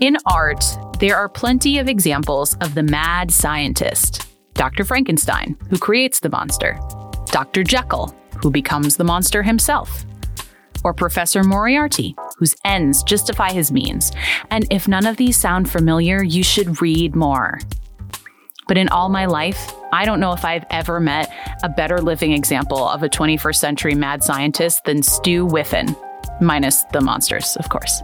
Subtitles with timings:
[0.00, 0.64] In art,
[0.98, 4.82] there are plenty of examples of the mad scientist, Dr.
[4.82, 6.80] Frankenstein, who creates the monster,
[7.26, 7.62] Dr.
[7.62, 10.06] Jekyll, who becomes the monster himself,
[10.84, 14.10] or Professor Moriarty, whose ends justify his means.
[14.50, 17.60] And if none of these sound familiar, you should read more.
[18.68, 21.30] But in all my life, I don't know if I've ever met
[21.62, 25.94] a better living example of a 21st century mad scientist than Stu Whiffen,
[26.40, 28.00] minus the monsters, of course.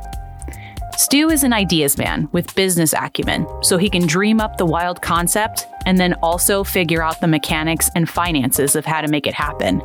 [0.97, 5.03] Stu is an ideas man with business acumen, so he can dream up the wild
[5.03, 9.35] concept and then also figure out the mechanics and finances of how to make it
[9.35, 9.83] happen.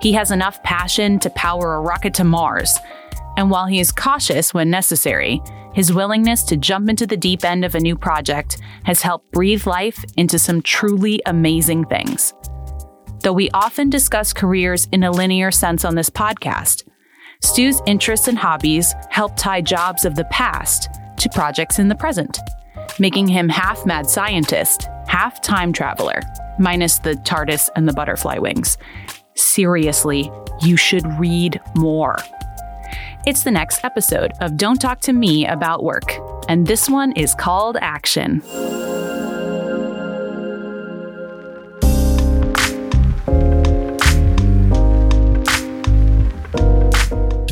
[0.00, 2.78] He has enough passion to power a rocket to Mars,
[3.36, 5.42] and while he is cautious when necessary,
[5.74, 9.66] his willingness to jump into the deep end of a new project has helped breathe
[9.66, 12.32] life into some truly amazing things.
[13.22, 16.84] Though we often discuss careers in a linear sense on this podcast,
[17.42, 22.38] Stu's interests and hobbies help tie jobs of the past to projects in the present,
[22.98, 26.20] making him half mad scientist, half time traveler,
[26.58, 28.76] minus the TARDIS and the butterfly wings.
[29.34, 30.30] Seriously,
[30.62, 32.16] you should read more.
[33.26, 36.12] It's the next episode of Don't Talk to Me About Work,
[36.48, 38.42] and this one is called Action.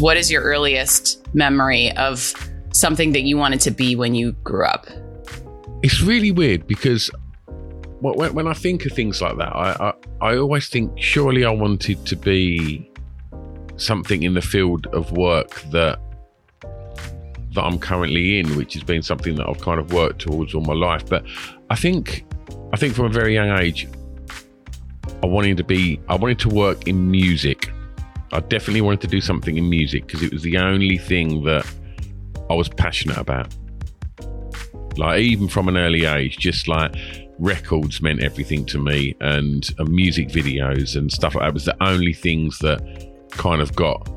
[0.01, 2.33] What is your earliest memory of
[2.73, 4.87] something that you wanted to be when you grew up?
[5.83, 7.11] It's really weird because
[8.01, 11.51] when, when I think of things like that, I, I, I always think surely I
[11.51, 12.89] wanted to be
[13.77, 15.99] something in the field of work that
[17.55, 20.61] that I'm currently in, which has been something that I've kind of worked towards all
[20.61, 21.09] my life.
[21.09, 21.25] But
[21.71, 22.25] I think
[22.73, 23.89] I think from a very young age,
[25.23, 27.71] I wanted to be I wanted to work in music.
[28.33, 31.67] I definitely wanted to do something in music because it was the only thing that
[32.51, 33.55] I was passionate about.
[34.97, 36.95] Like even from an early age, just like
[37.39, 41.77] records meant everything to me, and, and music videos and stuff like that was the
[41.83, 42.81] only things that
[43.31, 44.09] kind of got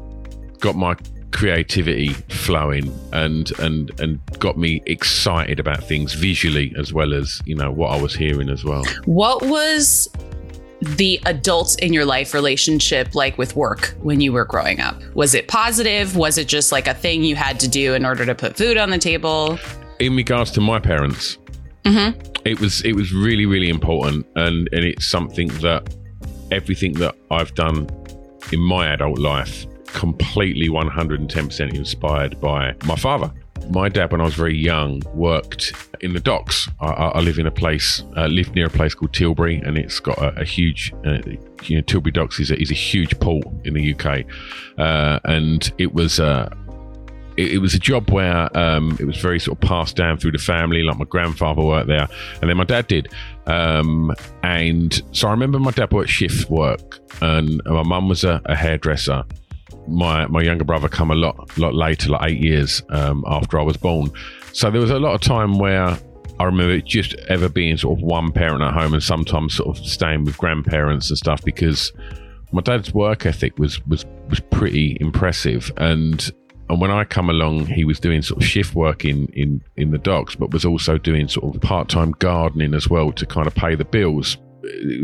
[0.59, 0.95] got my
[1.31, 7.55] creativity flowing and and and got me excited about things visually as well as you
[7.55, 8.83] know what I was hearing as well.
[9.05, 10.09] What was
[10.81, 14.99] the adults in your life relationship like with work when you were growing up?
[15.13, 16.15] Was it positive?
[16.15, 18.77] Was it just like a thing you had to do in order to put food
[18.77, 19.59] on the table?
[19.99, 21.37] In regards to my parents,
[21.85, 22.19] mm-hmm.
[22.45, 25.95] it was it was really really important, and and it's something that
[26.51, 27.87] everything that I've done
[28.51, 33.31] in my adult life completely 110% inspired by my father.
[33.69, 36.67] My dad, when I was very young, worked in the docks.
[36.79, 39.99] I, I live in a place, uh, lived near a place called Tilbury, and it's
[39.99, 41.19] got a, a huge, uh,
[41.63, 44.25] you know, Tilbury Docks is a, is a huge port in the UK,
[44.77, 46.49] uh, and it was uh,
[47.37, 50.31] it, it, was a job where um, it was very sort of passed down through
[50.31, 50.83] the family.
[50.83, 52.07] Like my grandfather worked there,
[52.41, 53.07] and then my dad did.
[53.47, 58.41] Um, and so I remember my dad worked shift work, and my mum was a,
[58.45, 59.23] a, hairdresser.
[59.87, 63.63] My my younger brother come a lot lot later, like eight years um, after I
[63.63, 64.11] was born.
[64.53, 65.97] So there was a lot of time where
[66.39, 69.77] I remember it just ever being sort of one parent at home, and sometimes sort
[69.77, 71.91] of staying with grandparents and stuff because
[72.51, 76.31] my dad's work ethic was was was pretty impressive and
[76.71, 79.91] and when I come along, he was doing sort of shift work in, in, in
[79.91, 83.45] the docks, but was also doing sort of part time gardening as well to kind
[83.45, 84.37] of pay the bills.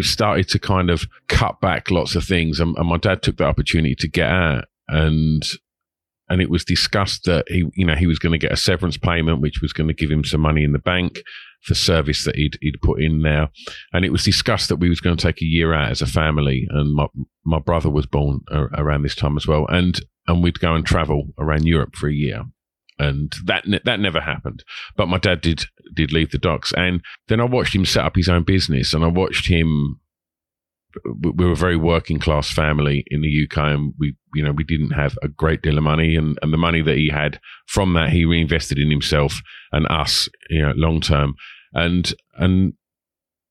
[0.02, 2.60] Started to kind of cut back lots of things.
[2.60, 5.44] And, and my dad took the opportunity to get out and
[6.30, 8.98] and it was discussed that he, you know, he was going to get a severance
[8.98, 11.22] payment, which was going to give him some money in the bank
[11.62, 13.50] for service that he'd, he'd put in there.
[13.94, 16.06] And it was discussed that we was going to take a year out as a
[16.06, 16.68] family.
[16.70, 17.08] And my,
[17.46, 19.66] my brother was born around this time as well.
[19.70, 22.44] And and we'd go and travel around Europe for a year.
[23.00, 24.64] And that that never happened.
[24.96, 28.16] But my dad did did leave the docks, and then I watched him set up
[28.16, 30.00] his own business, and I watched him.
[31.22, 34.64] We were a very working class family in the UK, and we, you know, we
[34.64, 37.94] didn't have a great deal of money, and, and the money that he had from
[37.94, 41.36] that, he reinvested in himself and us, you know, long term,
[41.74, 42.74] and and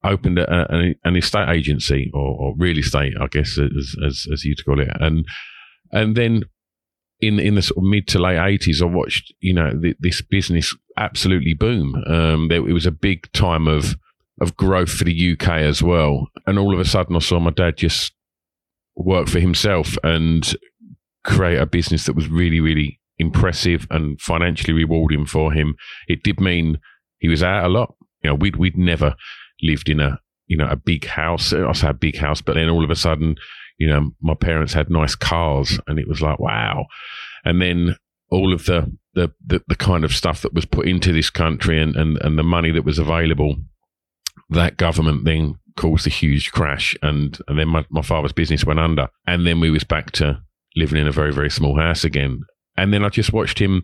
[0.02, 4.44] opened a, a, an estate agency or, or, real estate, I guess, as, as as
[4.44, 5.24] you'd call it, and
[5.92, 6.44] and then
[7.20, 10.20] in in the sort of mid to late eighties, I watched you know the, this
[10.22, 11.94] business absolutely boom.
[12.06, 13.96] Um, there, it was a big time of
[14.40, 17.50] of growth for the UK as well, and all of a sudden, I saw my
[17.50, 18.12] dad just
[18.94, 20.54] work for himself and
[21.24, 25.74] create a business that was really really impressive and financially rewarding for him.
[26.08, 26.78] It did mean
[27.18, 27.94] he was out a lot.
[28.22, 29.14] You know, we'd we'd never
[29.62, 31.52] lived in a you know a big house.
[31.52, 33.36] I say a big house, but then all of a sudden
[33.78, 36.86] you know, my parents had nice cars and it was like, wow.
[37.44, 37.96] And then
[38.30, 41.80] all of the, the, the, the kind of stuff that was put into this country
[41.80, 43.56] and, and, and the money that was available,
[44.50, 48.80] that government then caused a huge crash and, and then my, my father's business went
[48.80, 49.08] under.
[49.26, 50.40] And then we was back to
[50.74, 52.40] living in a very, very small house again.
[52.76, 53.82] And then I just watched him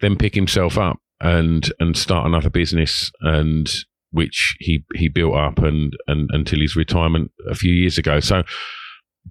[0.00, 3.68] then pick himself up and and start another business and
[4.10, 8.20] which he he built up and and until his retirement a few years ago.
[8.20, 8.42] So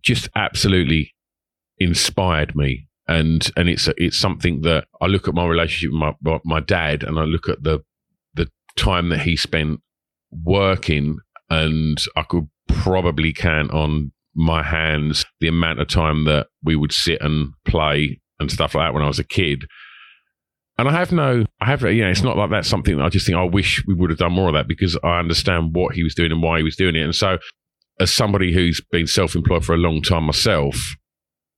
[0.02, 1.14] just absolutely
[1.80, 6.40] inspired me and and it's it's something that I look at my relationship with my
[6.44, 7.80] my dad and I look at the
[8.36, 9.80] the time that he spent
[10.32, 11.18] working
[11.50, 16.92] and I could probably count on my hands the amount of time that we would
[16.92, 19.66] sit and play and stuff like that when I was a kid.
[20.78, 23.10] And I have no, I have, you know, it's not like that's something that I
[23.10, 25.96] just think I wish we would have done more of that because I understand what
[25.96, 27.02] he was doing and why he was doing it.
[27.02, 27.40] And so,
[28.00, 30.96] as somebody who's been self employed for a long time myself,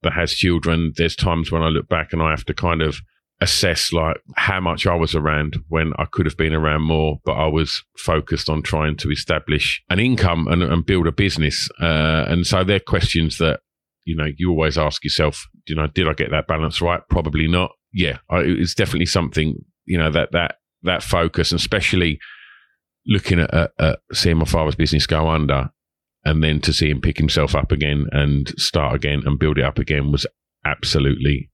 [0.04, 3.02] that has children, there's times when I look back and I have to kind of
[3.42, 7.34] assess like how much I was around when I could have been around more, but
[7.34, 11.70] I was focused on trying to establish an income and, and build a business.
[11.82, 13.62] Uh, and so they're questions that,
[14.06, 17.02] you know, you always ask yourself, you know, did I get that balance right?
[17.10, 17.72] Probably not.
[17.94, 19.56] Yeah, I, it's definitely something,
[19.86, 22.20] you know, that, that, that focus, and especially
[23.06, 25.70] looking at, at, at seeing my father's business go under
[26.24, 29.64] and then to see him pick himself up again and start again and build it
[29.64, 30.26] up again was
[30.66, 31.50] absolutely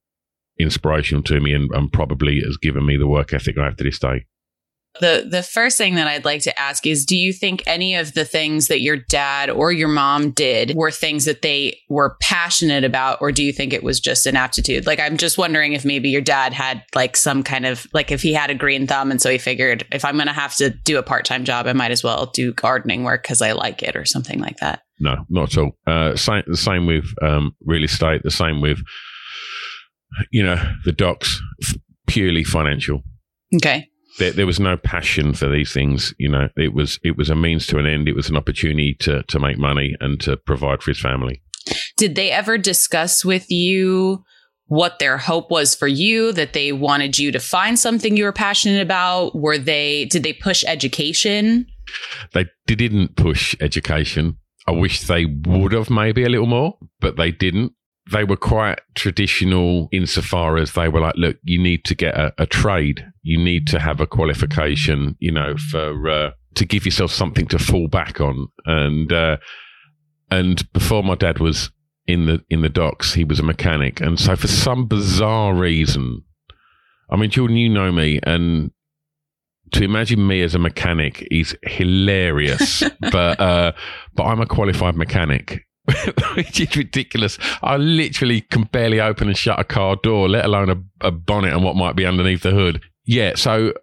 [0.59, 3.83] inspirational to me and, and probably has given me the work ethic I have to
[3.83, 4.25] this day.
[5.01, 8.13] The the first thing that I'd like to ask is do you think any of
[8.13, 12.83] the things that your dad or your mom did were things that they were passionate
[12.83, 14.85] about or do you think it was just an aptitude?
[14.85, 18.21] Like I'm just wondering if maybe your dad had like some kind of like if
[18.21, 20.69] he had a green thumb and so he figured if I'm going to have to
[20.69, 23.95] do a part-time job I might as well do gardening work cuz I like it
[23.95, 24.81] or something like that.
[24.99, 25.77] No, not at all.
[25.85, 28.79] Uh, same, the same with um, real estate, the same with
[30.31, 31.41] you know, the docks
[32.07, 33.01] purely financial.
[33.55, 33.89] Okay.
[34.17, 36.13] There, there, was no passion for these things.
[36.17, 38.07] You know, it was it was a means to an end.
[38.07, 41.41] It was an opportunity to to make money and to provide for his family.
[41.97, 44.23] Did they ever discuss with you
[44.67, 46.31] what their hope was for you?
[46.31, 49.35] That they wanted you to find something you were passionate about?
[49.35, 51.67] Were they did they push education?
[52.33, 54.37] They didn't push education.
[54.67, 57.73] I wish they would have maybe a little more, but they didn't
[58.11, 62.33] they were quite traditional insofar as they were like, look, you need to get a,
[62.37, 67.11] a trade, you need to have a qualification, you know, for uh, to give yourself
[67.11, 68.47] something to fall back on.
[68.65, 69.37] And uh,
[70.29, 71.71] and before my dad was
[72.07, 76.23] in the in the docks, he was a mechanic, and so for some bizarre reason,
[77.09, 78.71] I mean, Jordan, you know me, and
[79.71, 83.71] to imagine me as a mechanic is hilarious, but uh,
[84.13, 85.65] but I'm a qualified mechanic,
[86.35, 87.37] which is ridiculous.
[87.61, 91.53] I literally can barely open and shut a car door, let alone a, a bonnet
[91.53, 92.81] and what might be underneath the hood.
[93.05, 93.73] Yeah, so uh,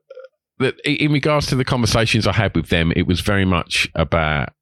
[0.59, 4.53] that in regards to the conversations I had with them, it was very much about,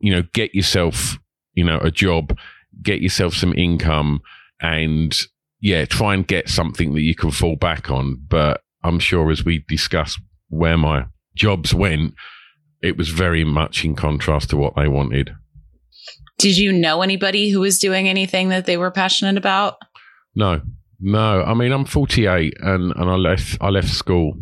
[0.00, 1.18] you know, get yourself,
[1.54, 2.36] you know, a job,
[2.82, 4.20] get yourself some income,
[4.60, 5.16] and
[5.60, 8.20] yeah, try and get something that you can fall back on.
[8.28, 10.18] But I'm sure as we discuss
[10.48, 12.14] where my jobs went,
[12.82, 15.34] it was very much in contrast to what they wanted.
[16.38, 19.76] Did you know anybody who was doing anything that they were passionate about?
[20.34, 20.60] No,
[21.00, 21.42] no.
[21.42, 24.34] I mean, I'm 48, and and I left I left school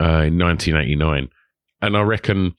[0.00, 1.28] uh, in 1989,
[1.82, 2.54] and I reckon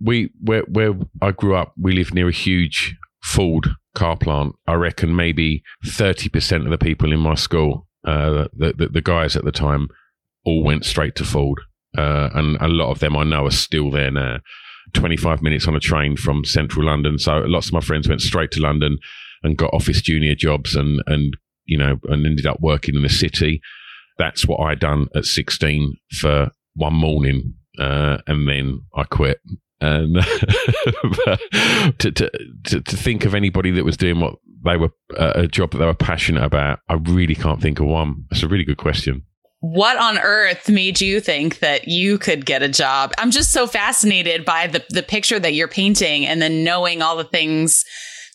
[0.00, 4.54] we where where I grew up, we lived near a huge Ford car plant.
[4.66, 9.02] I reckon maybe 30 percent of the people in my school, uh, the, the, the
[9.02, 9.88] guys at the time,
[10.44, 11.60] all went straight to Ford,
[11.98, 14.38] uh, and a lot of them I know are still there now.
[14.94, 17.18] 25 minutes on a train from central London.
[17.18, 18.98] So lots of my friends went straight to London
[19.42, 23.08] and got office junior jobs and, and, you know, and ended up working in the
[23.08, 23.60] city.
[24.18, 27.54] That's what I done at 16 for one morning.
[27.78, 29.40] Uh, and then I quit.
[29.80, 30.16] And
[31.98, 32.30] to, to,
[32.64, 35.78] to, to, think of anybody that was doing what they were, uh, a job that
[35.78, 38.24] they were passionate about, I really can't think of one.
[38.28, 39.24] That's a really good question
[39.60, 43.12] what on earth made you think that you could get a job?
[43.18, 47.16] I'm just so fascinated by the the picture that you're painting and then knowing all
[47.16, 47.84] the things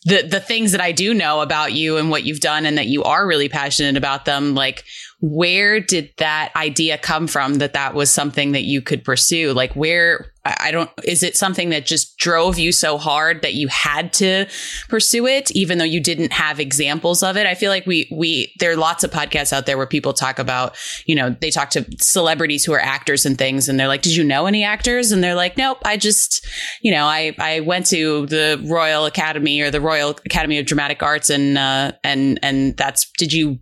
[0.04, 2.86] the the things that I do know about you and what you've done and that
[2.86, 4.84] you are really passionate about them like
[5.20, 9.52] where did that idea come from that that was something that you could pursue?
[9.52, 13.66] Like where i don't is it something that just drove you so hard that you
[13.66, 14.46] had to
[14.88, 17.46] pursue it even though you didn't have examples of it?
[17.46, 20.38] I feel like we we there are lots of podcasts out there where people talk
[20.38, 24.02] about you know they talk to celebrities who are actors and things and they're like
[24.02, 25.12] did you know any actors?
[25.12, 26.46] And they're like nope i just
[26.82, 31.02] you know i i went to the royal academy or the royal academy of dramatic
[31.02, 33.58] arts and uh and and that's did you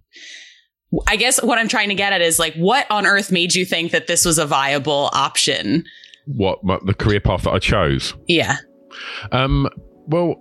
[1.07, 3.65] I guess what I'm trying to get at is like, what on earth made you
[3.65, 5.85] think that this was a viable option?
[6.27, 8.15] What, what the career path that I chose?
[8.27, 8.57] Yeah.
[9.33, 9.69] Um.
[10.07, 10.37] Well,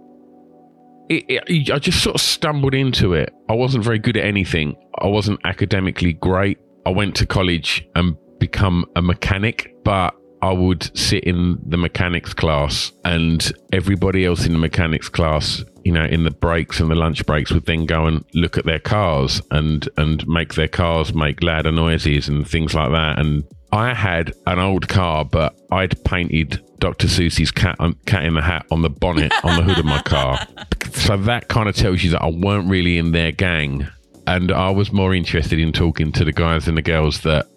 [1.10, 3.34] it, it, I just sort of stumbled into it.
[3.50, 4.76] I wasn't very good at anything.
[5.00, 6.60] I wasn't academically great.
[6.86, 12.34] I went to college and become a mechanic, but I would sit in the mechanics
[12.34, 16.96] class and everybody else in the mechanics class, you know, in the breaks and the
[16.96, 21.14] lunch breaks would then go and look at their cars and and make their cars
[21.14, 23.20] make louder noises and things like that.
[23.20, 27.08] And I had an old car, but I'd painted Dr.
[27.08, 30.46] Seuss's cat, cat in the hat on the bonnet on the hood of my car.
[30.94, 33.88] So that kind of tells you that I weren't really in their gang.
[34.28, 37.48] And I was more interested in talking to the guys and the girls that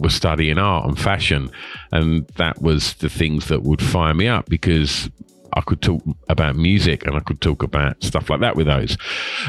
[0.00, 1.50] was studying art and fashion,
[1.92, 5.10] and that was the things that would fire me up because
[5.52, 8.96] I could talk about music and I could talk about stuff like that with those.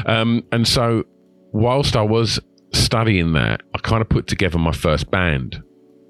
[0.06, 1.04] Um, and so,
[1.52, 2.40] whilst I was
[2.72, 5.62] studying that, I kind of put together my first band.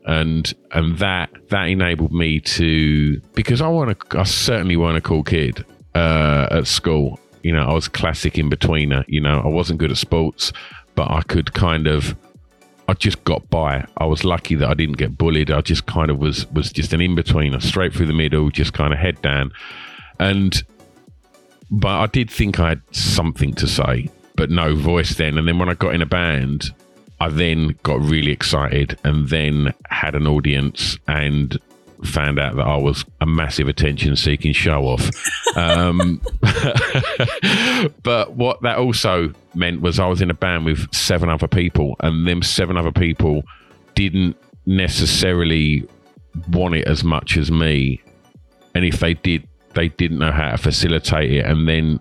[0.05, 5.01] And and that that enabled me to because I want to I certainly weren't a
[5.01, 7.21] cool kid uh, at school.
[7.45, 9.05] You know, I was classic in betweener.
[9.07, 10.53] You know, I wasn't good at sports,
[10.97, 12.17] but I could kind of
[12.93, 13.87] I just got by.
[13.97, 15.51] I was lucky that I didn't get bullied.
[15.51, 18.75] I just kind of was was just an in betweener, straight through the middle, just
[18.75, 19.51] kind of head down.
[20.21, 20.63] And
[21.71, 25.39] but I did think I had something to say, but no voice then.
[25.39, 26.71] And then when I got in a band,
[27.19, 31.59] I then got really excited and then had an audience and
[32.05, 35.11] found out that I was a massive attention seeking show off.
[35.57, 36.21] Um,
[38.03, 41.97] but what that also meant was I was in a band with seven other people,
[42.01, 43.45] and them seven other people
[43.95, 45.87] didn't necessarily
[46.51, 48.01] want it as much as me.
[48.75, 51.45] And if they did, they didn't know how to facilitate it.
[51.45, 52.01] And then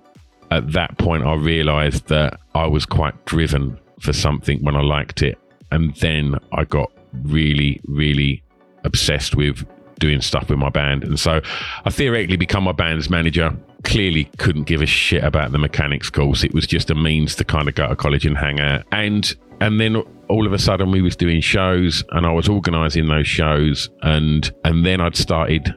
[0.50, 5.22] at that point, I realized that I was quite driven for something when I liked
[5.22, 5.38] it.
[5.72, 6.92] And then I got
[7.24, 8.44] really, really
[8.84, 9.66] obsessed with
[10.02, 11.06] doing stuff with my band.
[11.06, 11.40] And so
[11.86, 13.56] I theoretically become my band's manager.
[13.84, 16.44] Clearly couldn't give a shit about the mechanics course.
[16.44, 18.84] It was just a means to kind of go to college and hang out.
[18.92, 19.96] And and then
[20.28, 24.52] all of a sudden we was doing shows and I was organising those shows and
[24.66, 25.74] and then I'd started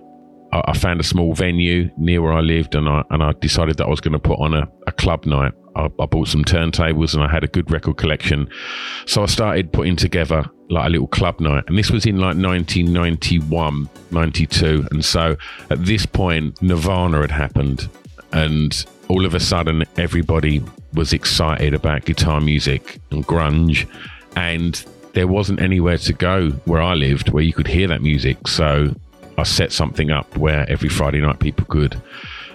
[0.52, 3.87] I, found a small venue near where I lived and I and I decided that
[3.87, 5.52] I was going to put on a, a club night.
[5.76, 8.49] I, I bought some turntables and I had a good record collection.
[9.07, 11.64] So I started putting together like a little club night.
[11.66, 14.88] And this was in like 1991, 92.
[14.90, 15.37] And so
[15.71, 17.88] at this point, Nirvana had happened.
[18.33, 20.62] And all of a sudden, everybody
[20.94, 23.87] was excited about guitar music and grunge.
[24.37, 28.49] And there wasn't anywhere to go where I lived where you could hear that music.
[28.49, 28.94] So
[29.38, 32.00] I set something up where every Friday night people could.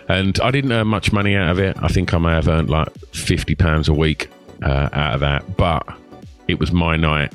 [0.08, 1.78] And I didn't earn much money out of it.
[1.82, 4.30] I think I may have earned like £50 a week
[4.64, 5.56] uh, out of that.
[5.56, 5.88] But
[6.48, 7.32] it was my night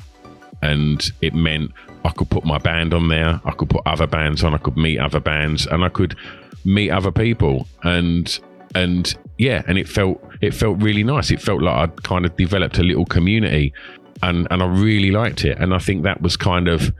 [0.65, 1.71] and it meant
[2.03, 4.75] I could put my band on there, I could put other bands on, I could
[4.75, 6.15] meet other bands, and I could
[6.63, 8.39] meet other people, and
[8.73, 11.29] and yeah, and it felt it felt really nice.
[11.31, 13.73] It felt like I'd kind of developed a little community,
[14.23, 16.91] and and I really liked it, and I think that was kind of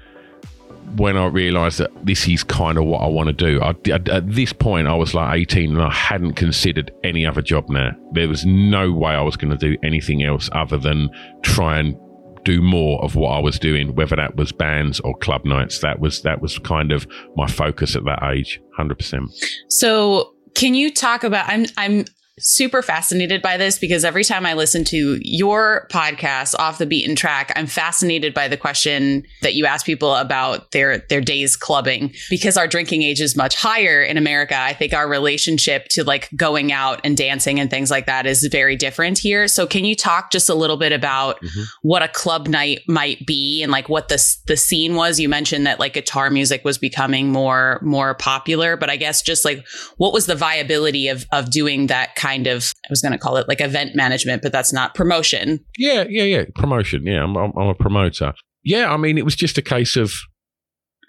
[0.98, 3.60] when I realised that this is kind of what I want to do.
[3.62, 7.70] I, at this point, I was like 18 and I hadn't considered any other job
[7.70, 7.92] now.
[8.12, 11.10] There was no way I was going to do anything else other than
[11.42, 11.98] try and
[12.46, 15.80] do more of what I was doing, whether that was bands or club nights.
[15.80, 19.32] That was that was kind of my focus at that age, hundred percent.
[19.68, 21.50] So, can you talk about?
[21.50, 22.06] I'm I'm
[22.38, 27.16] super fascinated by this because every time I listen to your podcast off the beaten
[27.16, 32.14] track, I'm fascinated by the question that you ask people about their their days clubbing
[32.30, 34.58] because our drinking age is much higher in America.
[34.58, 38.44] I think our relationship to like going out and dancing and things like that is
[38.52, 39.48] very different here.
[39.48, 41.64] So can you talk just a little bit about mm-hmm.
[41.84, 45.22] what a club night might be and like what the the scene was?
[45.22, 49.46] You mentioned that like guitar music was becoming more more popular, but I guess just
[49.46, 49.66] like
[49.96, 53.38] what was the viability of of doing that kind of, I was going to call
[53.38, 55.64] it like event management, but that's not promotion.
[55.78, 56.44] Yeah, yeah, yeah.
[56.56, 57.06] Promotion.
[57.06, 58.34] Yeah, I'm, I'm, I'm a promoter.
[58.64, 60.12] Yeah, I mean, it was just a case of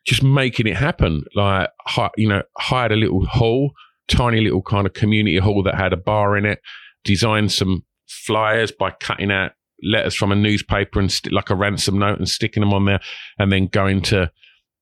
[0.07, 1.25] just making it happen.
[1.35, 1.71] Like,
[2.17, 3.73] you know, hired a little hall,
[4.09, 6.61] tiny little kind of community hall that had a bar in it,
[7.05, 11.99] designed some flyers by cutting out letters from a newspaper and st- like a ransom
[11.99, 13.01] note and sticking them on there,
[13.39, 14.31] and then going to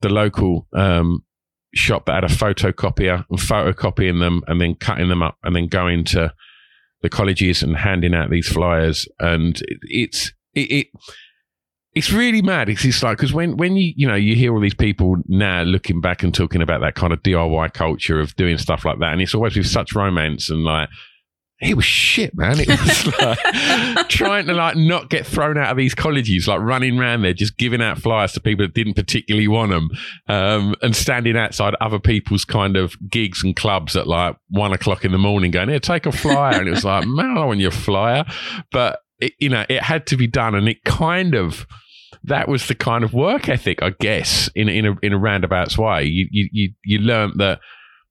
[0.02, 1.24] the local um,
[1.74, 5.66] shop that had a photocopier and photocopying them and then cutting them up and then
[5.66, 6.32] going to
[7.02, 9.06] the colleges and handing out these flyers.
[9.18, 10.86] And it, it's it, it
[11.94, 12.68] it's really mad.
[12.68, 15.62] It's just like because when when you you know you hear all these people now
[15.62, 19.12] looking back and talking about that kind of DIY culture of doing stuff like that,
[19.12, 20.88] and it's always with such romance and like
[21.60, 22.56] it was shit, man.
[22.58, 26.98] It was like trying to like not get thrown out of these colleges, like running
[26.98, 29.90] around there, just giving out flyers to people that didn't particularly want them,
[30.28, 35.04] um, and standing outside other people's kind of gigs and clubs at like one o'clock
[35.04, 37.60] in the morning, going, "Here, take a flyer," and it was like, "Man, I want
[37.60, 38.24] your flyer,"
[38.72, 41.66] but it, you know, it had to be done, and it kind of
[42.24, 45.78] that was the kind of work ethic, I guess, in in a in a roundabouts
[45.78, 46.04] way.
[46.04, 47.60] You you you, you learned that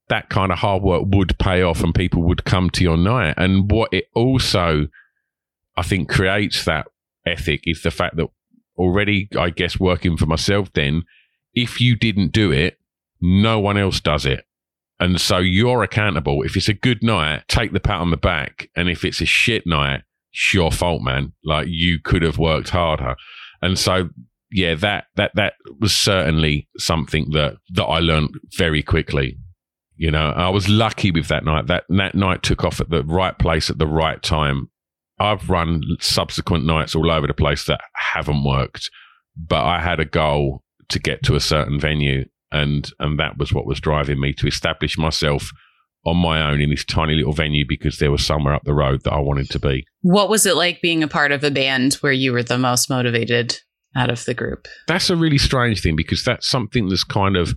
[0.09, 3.35] that kind of hard work would pay off and people would come to your night.
[3.37, 4.87] And what it also,
[5.77, 6.87] I think, creates that
[7.25, 8.27] ethic is the fact that
[8.77, 11.03] already, I guess, working for myself, then,
[11.53, 12.79] if you didn't do it,
[13.21, 14.45] no one else does it.
[14.99, 16.43] And so you're accountable.
[16.43, 18.69] If it's a good night, take the pat on the back.
[18.75, 21.33] And if it's a shit night, it's your fault, man.
[21.43, 23.15] Like you could have worked harder.
[23.61, 24.09] And so
[24.53, 29.37] yeah, that that that was certainly something that that I learned very quickly.
[29.95, 31.67] You know, I was lucky with that night.
[31.67, 34.69] That that night took off at the right place at the right time.
[35.19, 38.89] I've run subsequent nights all over the place that haven't worked,
[39.37, 43.53] but I had a goal to get to a certain venue, and and that was
[43.53, 45.51] what was driving me to establish myself
[46.05, 49.03] on my own in this tiny little venue because there was somewhere up the road
[49.03, 49.85] that I wanted to be.
[50.01, 52.89] What was it like being a part of a band where you were the most
[52.89, 53.59] motivated
[53.95, 54.67] out of the group?
[54.87, 57.55] That's a really strange thing because that's something that's kind of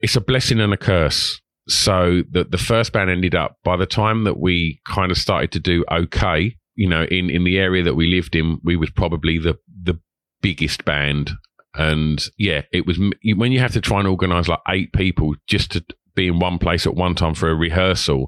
[0.00, 1.40] it's a blessing and a curse.
[1.68, 5.52] So the the first band ended up by the time that we kind of started
[5.52, 8.90] to do okay, you know, in in the area that we lived in, we was
[8.90, 9.98] probably the the
[10.42, 11.30] biggest band
[11.76, 12.98] and yeah, it was
[13.36, 16.58] when you have to try and organize like eight people just to be in one
[16.58, 18.26] place at one time for a rehearsal,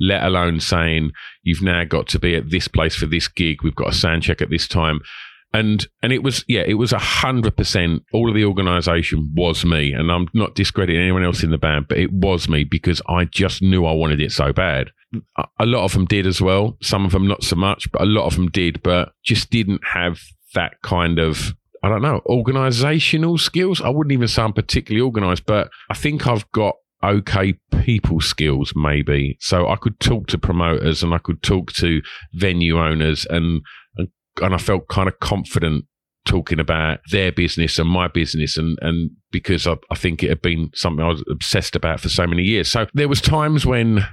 [0.00, 1.12] let alone saying
[1.44, 3.62] you've now got to be at this place for this gig.
[3.62, 5.00] We've got a sound check at this time.
[5.52, 9.64] And and it was yeah it was a hundred percent all of the organisation was
[9.64, 9.92] me.
[9.92, 13.24] And I'm not discrediting anyone else in the band but it was me because I
[13.24, 14.90] just knew I wanted it so bad.
[15.58, 16.76] A lot of them did as well.
[16.82, 19.82] Some of them not so much but a lot of them did but just didn't
[19.84, 20.20] have
[20.54, 23.80] that kind of I don't know organisational skills.
[23.80, 28.72] I wouldn't even say I'm particularly organised but I think I've got okay people skills
[28.74, 29.36] maybe.
[29.40, 32.02] So i could talk to promoters and i could talk to
[32.34, 33.62] venue owners and
[34.42, 35.84] and, i felt kind of confident
[36.26, 40.42] talking about their business and my business and and because I, I think it had
[40.42, 44.06] been something i was obsessed about for so many years so there was times when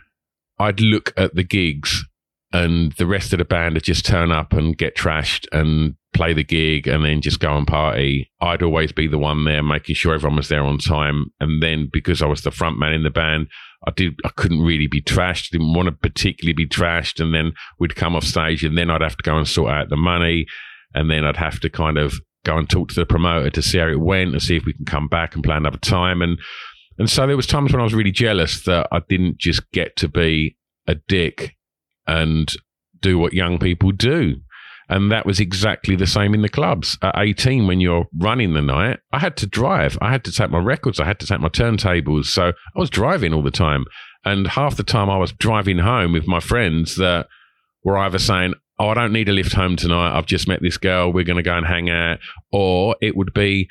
[0.60, 2.06] i'd look at the gigs
[2.54, 6.32] and the rest of the band would just turn up and get trashed and play
[6.32, 8.32] the gig and then just go and party.
[8.40, 11.26] I'd always be the one there, making sure everyone was there on time.
[11.42, 13.48] And then because I was the front man in the band,
[13.88, 15.50] I did I couldn't really be trashed.
[15.52, 17.20] Didn't want to particularly be trashed.
[17.20, 19.90] And then we'd come off stage, and then I'd have to go and sort out
[19.90, 20.46] the money,
[20.94, 23.80] and then I'd have to kind of go and talk to the promoter to see
[23.80, 26.22] how it went and see if we can come back and play another time.
[26.22, 26.40] And
[26.98, 29.96] and so there was times when I was really jealous that I didn't just get
[29.98, 30.56] to be
[30.88, 31.56] a dick
[32.08, 32.54] and
[33.02, 34.38] do what young people do.
[34.88, 36.98] And that was exactly the same in the clubs.
[37.02, 39.98] At 18, when you're running the night, I had to drive.
[40.02, 41.00] I had to take my records.
[41.00, 42.26] I had to take my turntables.
[42.26, 43.86] So I was driving all the time.
[44.24, 47.28] And half the time I was driving home with my friends that
[47.84, 50.18] were either saying, Oh, I don't need a lift home tonight.
[50.18, 51.14] I've just met this girl.
[51.14, 52.20] We're going to go and hang out.
[52.52, 53.68] Or it would be,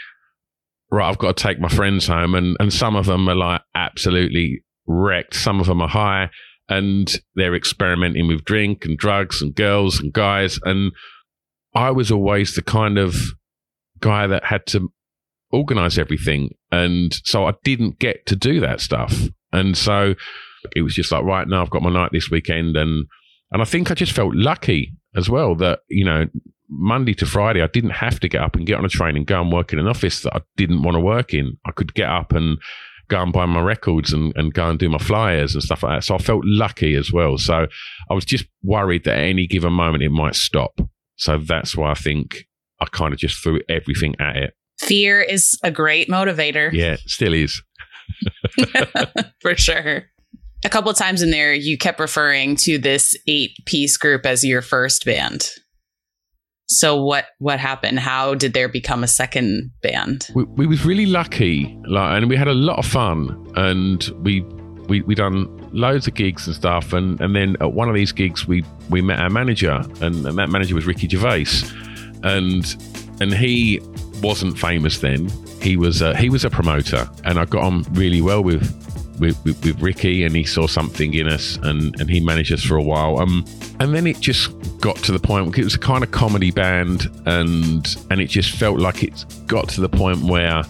[0.90, 2.35] Right, I've got to take my friends home.
[2.35, 5.35] And, and some of them are like absolutely wrecked.
[5.35, 6.31] Some of them are high
[6.68, 10.59] and they're experimenting with drink and drugs and girls and guys.
[10.64, 10.92] And
[11.74, 13.16] I was always the kind of
[14.00, 14.90] guy that had to
[15.53, 16.55] organize everything.
[16.72, 19.14] And so I didn't get to do that stuff.
[19.53, 20.14] And so
[20.74, 22.77] it was just like, right now I've got my night this weekend.
[22.77, 23.07] And,
[23.53, 26.27] and I think I just felt lucky as well that, you know,
[26.68, 29.27] Monday to Friday, I didn't have to get up and get on a train and
[29.27, 31.59] go and work in an office that I didn't want to work in.
[31.66, 32.59] I could get up and
[33.09, 35.99] go and buy my records and, and go and do my flyers and stuff like
[35.99, 36.05] that.
[36.05, 37.38] So I felt lucky as well.
[37.38, 37.67] So
[38.11, 40.81] I was just worried that at any given moment it might stop.
[41.17, 42.47] So that's why I think
[42.81, 44.55] I kind of just threw everything at it.
[44.79, 46.73] Fear is a great motivator.
[46.73, 47.62] Yeah, still is.
[49.40, 50.05] For sure.
[50.64, 54.45] A couple of times in there, you kept referring to this eight piece group as
[54.45, 55.51] your first band.
[56.66, 57.98] So what what happened?
[57.98, 60.29] How did there become a second band?
[60.35, 64.40] We, we was really lucky, like, and we had a lot of fun, and we
[64.88, 68.12] we we done loads of gigs and stuff, and and then at one of these
[68.12, 71.66] gigs we we met our manager, and, and that manager was Ricky Gervais,
[72.22, 72.64] and
[73.20, 73.81] and he
[74.22, 75.29] wasn't famous then.
[75.61, 78.62] He was a, he was a promoter, and I got on really well with
[79.18, 82.62] with, with, with, Ricky, and he saw something in us, and, and he managed us
[82.62, 83.18] for a while.
[83.18, 83.44] Um,
[83.81, 84.50] and then it just
[84.81, 85.57] got to the point.
[85.59, 89.68] It was a kind of comedy band, and and it just felt like it got
[89.70, 90.62] to the point where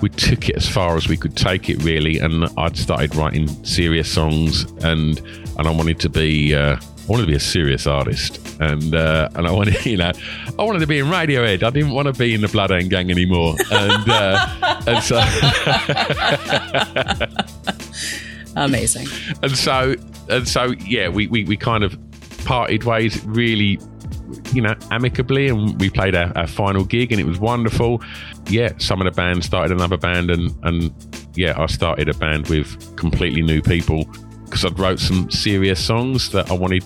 [0.00, 2.18] we took it as far as we could take it, really.
[2.18, 5.20] And I'd started writing serious songs, and
[5.58, 6.54] and I wanted to be.
[6.54, 10.12] Uh, wanted to be a serious artist, and uh, and I wanted, you know,
[10.58, 11.62] I wanted to be in Radiohead.
[11.62, 14.46] I didn't want to be in the Bloodhound Gang anymore, and uh,
[14.86, 15.16] and so
[18.64, 19.06] amazing.
[19.42, 19.94] And so
[20.28, 21.98] and so, yeah, we we, we kind of
[22.44, 23.78] parted ways really,
[24.52, 28.02] you know, amicably, and we played our, our final gig, and it was wonderful.
[28.48, 30.92] Yeah, some of the band started another band, and and
[31.34, 34.04] yeah, I started a band with completely new people
[34.44, 36.84] because I'd wrote some serious songs that I wanted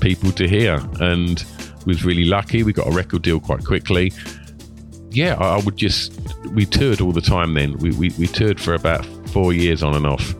[0.00, 1.44] people to hear, and
[1.86, 2.62] was really lucky.
[2.62, 4.12] We got a record deal quite quickly.
[5.10, 6.18] Yeah, I, I would just
[6.52, 7.54] we toured all the time.
[7.54, 10.34] Then we, we we toured for about four years on and off,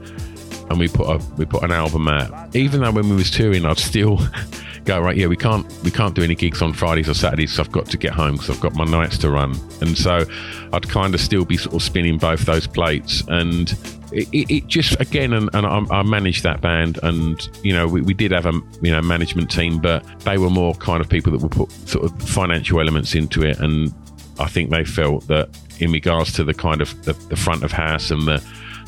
[0.70, 2.55] and we put a we put an album out.
[2.55, 4.20] Even though when we was touring, I'd still
[4.85, 5.16] go right.
[5.16, 7.53] Yeah, we can't we can't do any gigs on Fridays or Saturdays.
[7.53, 10.24] So I've got to get home because I've got my nights to run, and so
[10.72, 13.77] I'd kind of still be sort of spinning both those plates and
[14.14, 18.00] it, it, just again, and, and I, I, managed that band, and you know, we,
[18.00, 21.33] we did have a you know management team, but they were more kind of people
[21.33, 23.92] that would put sort of financial elements into it, and
[24.38, 25.48] I think they felt that
[25.81, 28.44] in regards to the kind of the, the front of house and the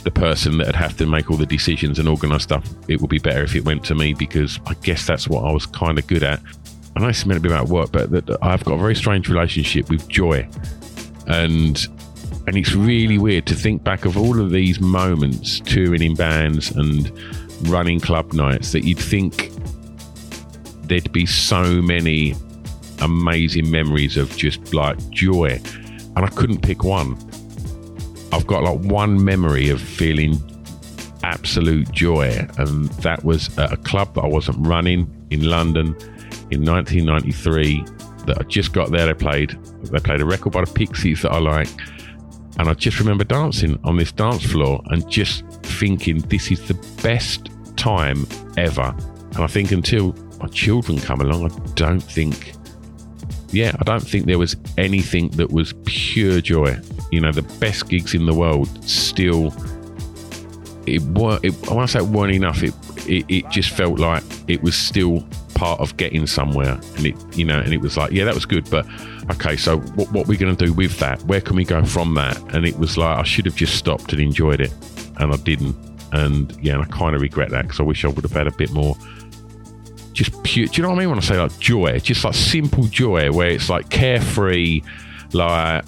[0.06, 3.10] the person that would have to make all the decisions and organise stuff, it would
[3.10, 5.98] be better if it went to me because I guess that's what I was kind
[5.98, 6.40] of good at.
[6.94, 9.28] I know it's meant to be about work, but that I've got a very strange
[9.28, 10.48] relationship with joy,
[11.26, 11.84] and
[12.46, 16.70] and it's really weird to think back of all of these moments touring in bands
[16.70, 17.10] and
[17.68, 19.50] running club nights that you'd think
[20.82, 22.36] there'd be so many
[23.00, 25.60] amazing memories of just like joy.
[26.14, 27.18] And I couldn't pick one.
[28.32, 30.40] I've got like one memory of feeling
[31.22, 35.88] absolute joy, and that was at a club that I wasn't running in London
[36.50, 37.84] in 1993.
[38.26, 39.06] That I just got there.
[39.06, 39.50] They played
[39.84, 41.68] they played a record by the Pixies that I like
[42.58, 46.74] and I just remember dancing on this dance floor and just thinking, this is the
[47.02, 48.94] best time ever.
[49.34, 52.54] And I think until my children come along, I don't think,
[53.50, 56.78] yeah, I don't think there was anything that was pure joy.
[57.10, 59.54] You know, the best gigs in the world still,
[60.86, 61.02] it
[61.44, 62.62] it, I want to say it weren't enough.
[62.62, 62.74] It,
[63.06, 66.78] it, it just felt like it was still part of getting somewhere.
[66.96, 68.86] And it, you know, and it was like, yeah, that was good, but
[69.30, 71.22] okay, so what, what are we going to do with that?
[71.22, 72.38] Where can we go from that?
[72.54, 74.72] And it was like, I should have just stopped and enjoyed it.
[75.18, 75.74] And I didn't.
[76.12, 78.46] And yeah, and I kind of regret that because I wish I would have had
[78.46, 78.96] a bit more
[80.12, 80.66] just pure.
[80.66, 81.98] Do you know what I mean when I say like joy?
[81.98, 84.82] Just like simple joy where it's like carefree,
[85.32, 85.84] like,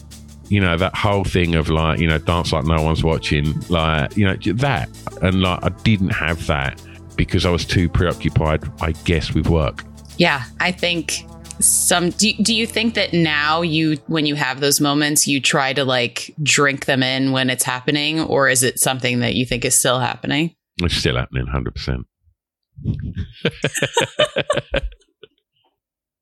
[0.48, 4.16] you know, that whole thing of like, you know, dance like no one's watching, like,
[4.16, 4.88] you know, that.
[5.22, 6.82] And like, I didn't have that
[7.16, 9.84] because I was too preoccupied, I guess, with work.
[10.16, 11.24] Yeah, I think
[11.60, 15.72] some do, do you think that now you when you have those moments you try
[15.72, 19.64] to like drink them in when it's happening or is it something that you think
[19.64, 22.04] is still happening it's still happening 100%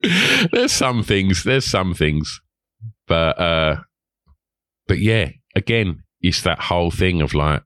[0.53, 2.41] there's some things there's some things
[3.07, 3.77] but uh
[4.87, 7.63] but yeah again it's that whole thing of like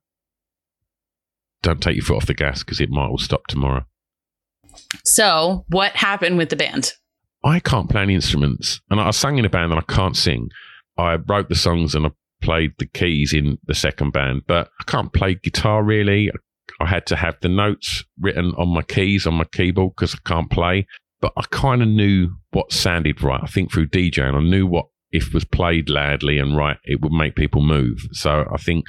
[1.63, 3.85] don't take your foot off the gas because it might all stop tomorrow
[5.05, 6.93] so what happened with the band
[7.43, 8.81] I can't play any instruments.
[8.91, 10.51] And I sang in a band and I can't sing.
[10.99, 12.11] I wrote the songs and I
[12.43, 16.31] played the keys in the second band, but I can't play guitar really.
[16.81, 20.19] I had to have the notes written on my keys on my keyboard because I
[20.29, 20.87] can't play.
[21.21, 23.41] But I kind of knew what sounded right.
[23.43, 27.12] I think through DJing, I knew what if was played loudly and right, it would
[27.12, 28.07] make people move.
[28.12, 28.87] So I think,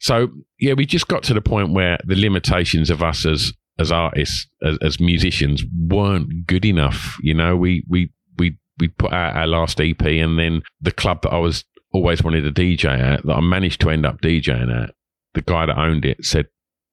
[0.00, 0.28] so
[0.60, 4.46] yeah, we just got to the point where the limitations of us as as artists,
[4.62, 7.16] as, as musicians, weren't good enough.
[7.22, 11.22] You know, we we we we put out our last EP, and then the club
[11.22, 14.84] that I was always wanted to DJ at, that I managed to end up DJing
[14.84, 14.94] at,
[15.34, 16.46] the guy that owned it said,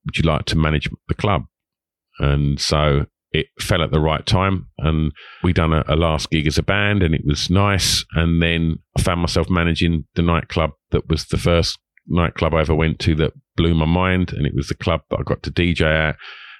[0.05, 1.45] "Would you like to manage the club?"
[2.19, 5.11] And so it fell at the right time, and
[5.43, 8.05] we done a, a last gig as a band, and it was nice.
[8.13, 12.75] And then I found myself managing the nightclub that was the first nightclub I ever
[12.75, 15.51] went to that blew my mind, and it was the club that I got to
[15.51, 16.17] DJ at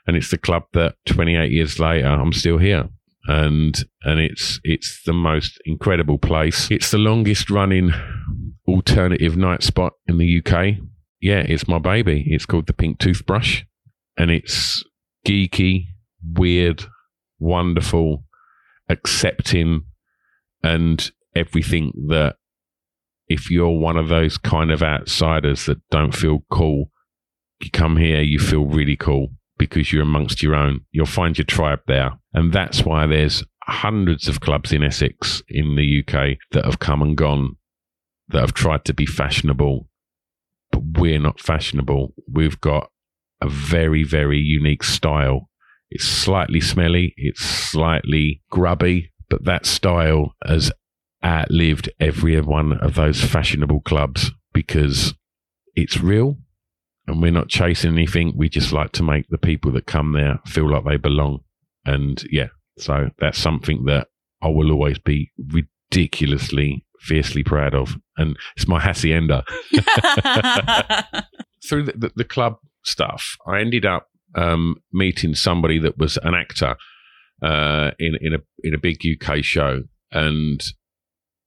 [0.07, 2.89] and it's the club that 28 years later I'm still here
[3.27, 6.69] and and it's it's the most incredible place.
[6.69, 7.91] It's the longest running
[8.67, 10.77] alternative night spot in the UK.
[11.21, 12.25] Yeah, it's my baby.
[12.27, 13.63] It's called the Pink Toothbrush,
[14.17, 14.83] and it's
[15.25, 15.87] geeky,
[16.33, 16.85] weird,
[17.39, 18.23] wonderful,
[18.89, 19.83] accepting,
[20.63, 22.35] and everything that
[23.27, 26.91] if you're one of those kind of outsiders that don't feel cool,
[27.61, 30.81] you come here, you feel really cool because you're amongst your own.
[30.91, 32.11] You'll find your tribe there.
[32.33, 37.01] And that's why there's hundreds of clubs in Essex in the UK that have come
[37.01, 37.55] and gone,
[38.27, 39.87] that have tried to be fashionable.
[40.71, 42.13] But we're not fashionable.
[42.31, 42.89] We've got
[43.41, 45.49] a very, very unique style.
[45.91, 50.71] It's slightly smelly, it's slightly grubby, but that style has
[51.23, 55.13] outlived every one of those fashionable clubs because
[55.75, 56.37] it's real
[57.07, 58.33] and we're not chasing anything.
[58.35, 61.39] We just like to make the people that come there feel like they belong.
[61.85, 64.07] And yeah, so that's something that
[64.41, 67.95] I will always be ridiculously, fiercely proud of.
[68.17, 69.43] And it's my hacienda.
[71.67, 76.33] Through the, the, the, club stuff, I ended up um, meeting somebody that was an
[76.33, 76.75] actor
[77.41, 80.63] uh, in in a in a big UK show, and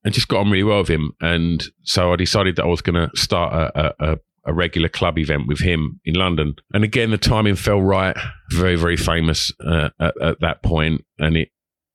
[0.05, 1.13] and just got on really well with him.
[1.21, 5.19] And so I decided that I was going to start a, a, a, regular club
[5.19, 6.55] event with him in London.
[6.73, 8.17] And again, the timing fell right.
[8.53, 11.49] Very very famous uh, at, at that point, and it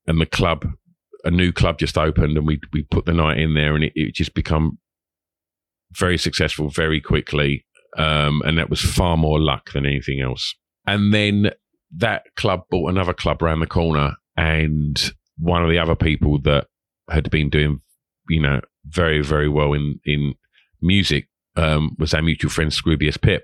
[0.05, 0.65] and the club,
[1.23, 3.93] a new club just opened, and we we put the night in there, and it,
[3.95, 4.79] it just become
[5.91, 7.65] very successful very quickly.
[7.95, 10.55] Um, and that was far more luck than anything else.
[10.85, 11.51] And then
[11.97, 16.67] that club bought another club around the corner, and one of the other people that
[17.09, 17.81] had been doing,
[18.29, 20.33] you know, very very well in in
[20.81, 23.43] music um, was our mutual friend Scroobius Pip,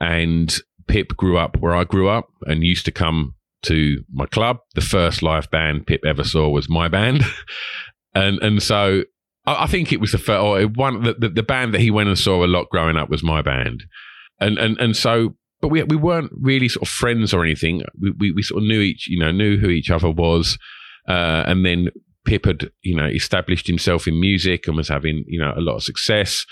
[0.00, 0.56] and
[0.88, 4.58] Pip grew up where I grew up and used to come to my club.
[4.74, 7.22] The first live band Pip ever saw was my band,
[8.14, 9.04] and and so
[9.46, 11.90] I, I think it was the first or one the, the, the band that he
[11.90, 13.84] went and saw a lot growing up was my band,
[14.40, 17.82] and and and so but we we weren't really sort of friends or anything.
[18.00, 20.58] We we, we sort of knew each you know knew who each other was,
[21.08, 21.90] uh, and then
[22.24, 25.76] Pip had you know established himself in music and was having you know a lot
[25.76, 26.44] of success,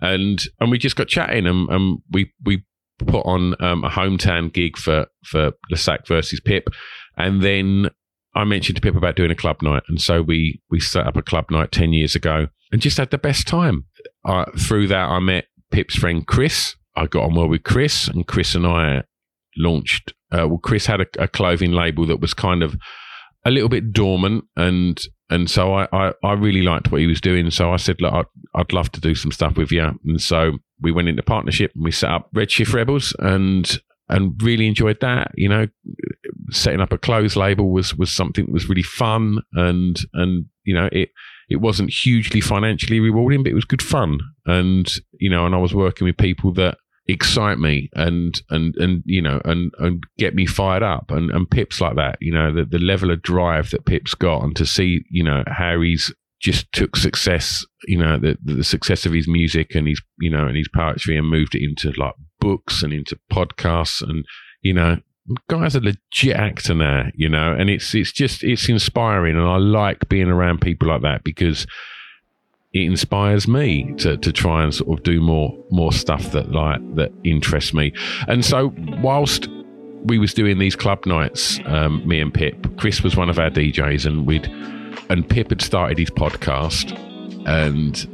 [0.00, 2.64] and and we just got chatting and, and we we
[2.98, 6.68] put on um, a hometown gig for for Scroobius Pip,
[7.16, 7.90] and then
[8.34, 11.16] I mentioned to Pip about doing a club night, and so we we set up
[11.16, 13.84] a club night ten years ago and just had the best time.
[14.24, 16.76] Uh, through that, I met Pip's friend Chris.
[16.96, 19.02] I got on well with Chris, and Chris and I
[19.56, 20.12] launched.
[20.32, 22.76] Uh, well, Chris had a, a, clothing label that was kind of
[23.44, 27.20] a little bit dormant, and and so I, I, I really liked what he was
[27.20, 27.50] doing.
[27.50, 30.58] So I said, look, I'd, I'd love to do some stuff with you, and so
[30.80, 35.30] we went into partnership and we set up Redshift Rebels, and and really enjoyed that.
[35.34, 35.66] You know,
[36.50, 40.74] setting up a clothes label was was something that was really fun, and and you
[40.74, 41.10] know it
[41.50, 44.20] it wasn't hugely financially rewarding, but it was good fun.
[44.46, 49.02] And you know, and I was working with people that excite me and and and
[49.04, 52.54] you know and and get me fired up and and Pip's like that you know
[52.54, 56.12] the the level of drive that Pip's got and to see you know how he's
[56.40, 60.46] just took success you know the the success of his music and his you know
[60.46, 64.24] and his poetry and moved it into like books and into podcasts and
[64.62, 64.96] you know
[65.48, 69.56] guy's a legit actor now you know and it's it's just it's inspiring and i
[69.56, 71.66] like being around people like that because
[72.72, 76.80] it inspires me to, to try and sort of do more more stuff that like
[76.94, 77.92] that interests me.
[78.28, 79.48] And so whilst
[80.04, 83.50] we was doing these club nights um, me and pip chris was one of our
[83.50, 84.46] djs and we'd
[85.10, 86.96] and pip had started his podcast
[87.46, 88.08] and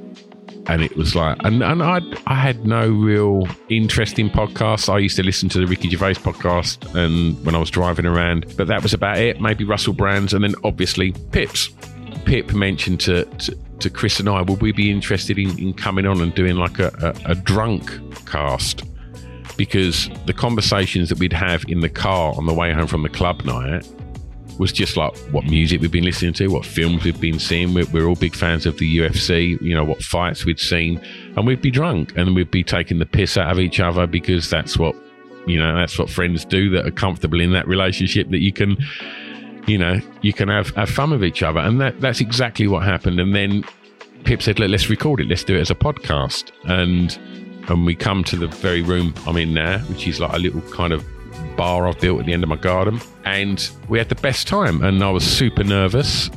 [0.68, 4.92] and it was like, and, and I I had no real interest in podcasts.
[4.92, 8.56] I used to listen to the Ricky Gervais podcast, and when I was driving around,
[8.56, 9.40] but that was about it.
[9.40, 11.70] Maybe Russell Brand's, and then obviously Pips.
[12.24, 16.06] Pip mentioned to, to, to Chris and I, would we be interested in, in coming
[16.06, 17.88] on and doing like a, a, a drunk
[18.26, 18.82] cast?
[19.56, 23.08] Because the conversations that we'd have in the car on the way home from the
[23.08, 23.86] club night
[24.58, 27.74] was just like what music we've been listening to, what films we've been seeing.
[27.74, 31.00] We're, we're, all big fans of the UFC, you know, what fights we'd seen.
[31.36, 34.48] And we'd be drunk and we'd be taking the piss out of each other because
[34.48, 34.94] that's what,
[35.46, 38.76] you know, that's what friends do that are comfortable in that relationship that you can,
[39.66, 41.60] you know, you can have, have fun with each other.
[41.60, 43.20] And that, that's exactly what happened.
[43.20, 43.64] And then
[44.24, 45.28] Pip said, Let, let's record it.
[45.28, 46.50] Let's do it as a podcast.
[46.64, 47.16] And,
[47.68, 50.62] and we come to the very room I'm in now, which is like a little
[50.72, 51.04] kind of
[51.56, 54.82] bar I've built at the end of my garden, and we had the best time.
[54.82, 56.30] And I was super nervous.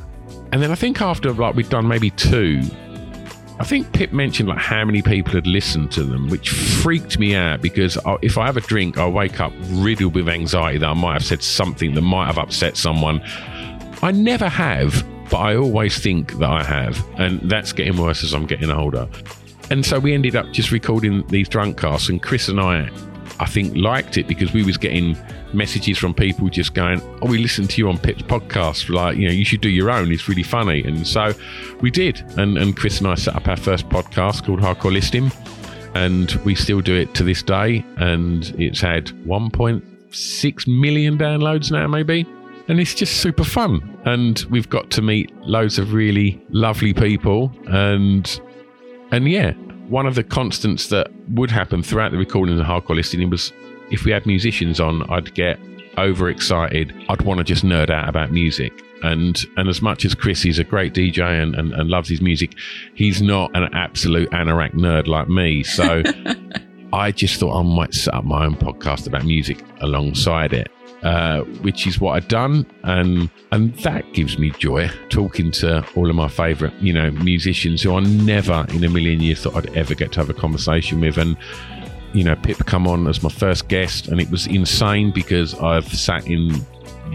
[0.52, 2.62] And then I think after like we'd done maybe two,
[3.60, 7.36] I think Pip mentioned like how many people had listened to them, which freaked me
[7.36, 10.88] out because I, if I have a drink, I wake up riddled with anxiety that
[10.88, 13.22] I might have said something that might have upset someone.
[14.02, 18.34] I never have, but I always think that I have, and that's getting worse as
[18.34, 19.10] I'm getting older.
[19.70, 22.90] And so we ended up just recording these drunk casts, and Chris and I
[23.40, 25.18] I think liked it because we was getting
[25.54, 28.90] messages from people just going, "Oh, we listened to you on Pip's podcast.
[28.90, 30.12] Like, you know, you should do your own.
[30.12, 31.34] It's really funny." And so
[31.82, 32.22] we did.
[32.38, 35.32] And and Chris and I set up our first podcast called Hardcore Listening,
[35.96, 37.84] and we still do it to this day.
[37.98, 42.26] And it's had 1.6 million downloads now, maybe.
[42.68, 43.98] And it's just super fun.
[44.06, 47.52] And we've got to meet loads of really lovely people.
[47.68, 48.40] And
[49.12, 49.54] and yeah,
[49.90, 53.52] one of the constants that would happen throughout the recording of the hardcore listening was
[53.92, 55.60] if we had musicians on, I'd get
[55.98, 56.94] overexcited.
[57.10, 58.72] I'd want to just nerd out about music.
[59.02, 62.22] And and as much as Chris is a great DJ and, and, and loves his
[62.22, 62.54] music,
[62.94, 65.64] he's not an absolute anorak nerd like me.
[65.64, 66.04] So
[66.94, 70.70] I just thought I might set up my own podcast about music alongside it.
[71.04, 76.10] Uh, which is what I've done, and and that gives me joy talking to all
[76.10, 79.78] of my favourite, you know, musicians who I never in a million years thought I'd
[79.78, 81.38] ever get to have a conversation with, and
[82.12, 85.88] you know, Pip come on as my first guest, and it was insane because I've
[85.88, 86.50] sat in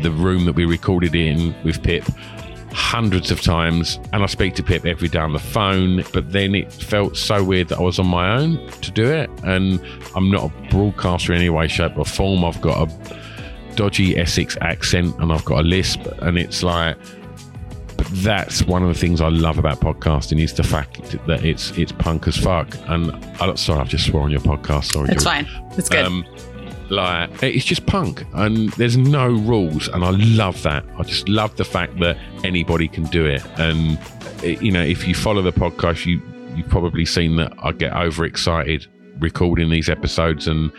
[0.03, 2.05] the room that we recorded in with Pip
[2.73, 4.01] hundreds of times.
[4.13, 6.05] And I speak to Pip every day on the phone.
[6.13, 9.31] But then it felt so weird that I was on my own to do it.
[9.45, 9.81] And
[10.17, 12.45] I'm not a broadcaster in any way shape or form.
[12.45, 13.15] I've got a
[13.77, 16.97] dodgy Essex accent and I've got a lisp, and it's like.
[17.97, 21.71] But that's one of the things I love about podcasting is the fact that it's
[21.79, 22.77] it's punk as fuck.
[22.89, 24.87] And I, sorry, I've just swore on your podcast.
[24.87, 25.47] Sorry, it's fine.
[25.79, 26.05] It's good.
[26.05, 26.27] Um,
[26.91, 30.85] like it's just punk, and there's no rules, and I love that.
[30.99, 33.43] I just love the fact that anybody can do it.
[33.59, 33.99] And
[34.43, 36.21] you know, if you follow the podcast, you
[36.57, 38.87] you've probably seen that I get overexcited
[39.19, 40.71] recording these episodes and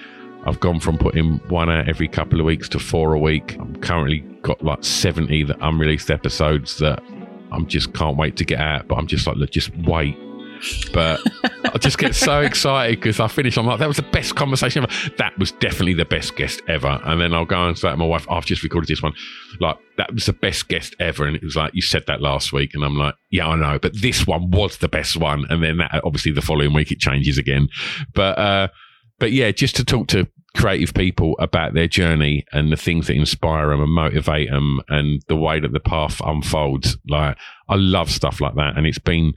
[0.45, 3.57] I've gone from putting one out every couple of weeks to four a week.
[3.59, 7.01] I'm currently got like 70 that unreleased episodes that
[7.51, 8.87] I'm just can't wait to get out.
[8.87, 10.17] But I'm just like, look, just wait.
[10.93, 11.19] But
[11.73, 13.57] I just get so excited because I finish.
[13.57, 15.11] I'm like, that was the best conversation ever.
[15.17, 16.99] That was definitely the best guest ever.
[17.03, 19.13] And then I'll go and say to my wife, I've just recorded this one.
[19.59, 21.25] Like, that was the best guest ever.
[21.25, 22.75] And it was like, you said that last week.
[22.75, 23.79] And I'm like, yeah, I know.
[23.79, 25.45] But this one was the best one.
[25.49, 27.67] And then that, obviously the following week it changes again.
[28.13, 28.67] But, uh,
[29.19, 33.15] but yeah, just to talk to creative people about their journey and the things that
[33.15, 36.97] inspire them and motivate them and the way that the path unfolds.
[37.07, 38.77] Like, I love stuff like that.
[38.77, 39.33] And it's been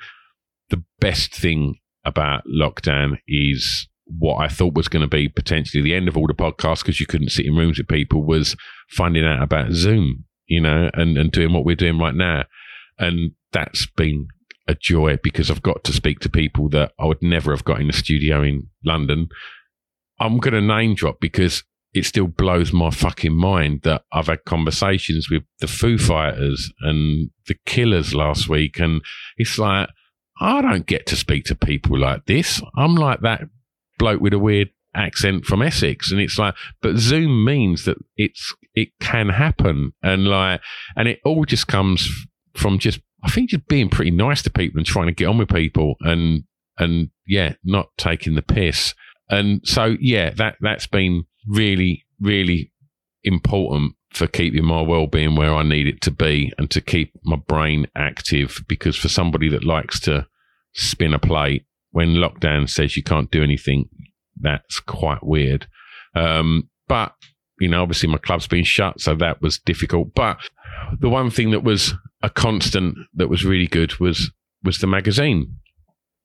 [0.71, 5.95] the best thing about lockdown is what I thought was going to be potentially the
[5.95, 8.57] end of all the podcasts because you couldn't sit in rooms with people was
[8.89, 12.45] finding out about Zoom, you know, and, and doing what we're doing right now.
[12.99, 14.29] And that's been
[14.67, 17.81] a joy because I've got to speak to people that I would never have got
[17.81, 19.29] in the studio in London.
[20.21, 21.63] I'm going to name drop because
[21.95, 27.31] it still blows my fucking mind that I've had conversations with the Foo Fighters and
[27.47, 28.79] the Killers last week.
[28.79, 29.03] And
[29.37, 29.89] it's like,
[30.41, 32.63] I don't get to speak to people like this.
[32.77, 33.43] I'm like that
[33.99, 36.13] bloke with a weird accent from Essex.
[36.13, 39.93] And it's like, but Zoom means that it's, it can happen.
[40.03, 40.61] And like,
[40.95, 42.09] and it all just comes
[42.55, 45.39] from just, I think just being pretty nice to people and trying to get on
[45.39, 46.45] with people and,
[46.79, 48.95] and yeah, not taking the piss.
[49.31, 52.73] And so, yeah, that, that's been really, really
[53.23, 57.37] important for keeping my well-being where I need it to be and to keep my
[57.37, 60.27] brain active because for somebody that likes to
[60.75, 63.89] spin a plate when lockdown says you can't do anything
[64.41, 65.67] that's quite weird.
[66.15, 67.13] Um, but
[67.61, 70.15] you know obviously my club's been shut so that was difficult.
[70.15, 70.39] But
[71.01, 74.31] the one thing that was a constant that was really good was
[74.65, 75.55] was the magazine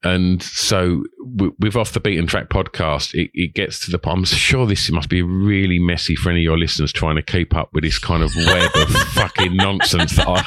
[0.04, 4.18] and so with off the beaten track podcast, it, it, gets to the point.
[4.18, 7.56] I'm sure this must be really messy for any of your listeners trying to keep
[7.56, 10.42] up with this kind of web of fucking nonsense that I,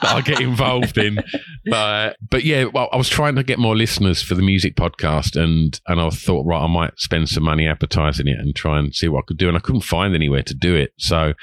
[0.00, 1.18] that I get involved in.
[1.66, 5.36] But, but yeah, well, I was trying to get more listeners for the music podcast,
[5.36, 8.94] and and I thought, right, I might spend some money advertising it and try and
[8.94, 10.92] see what I could do, and I couldn't find anywhere to do it.
[10.98, 11.34] So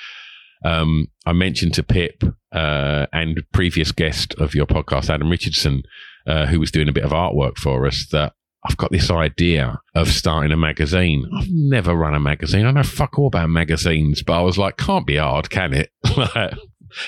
[0.66, 5.84] um, I mentioned to Pip uh, and previous guest of your podcast, Adam Richardson
[6.28, 9.80] uh, who was doing a bit of artwork for us, that I've got this idea
[9.96, 11.28] of starting a magazine.
[11.36, 12.66] I've never run a magazine.
[12.66, 15.90] I know fuck all about magazines, but I was like, can't be hard, can it?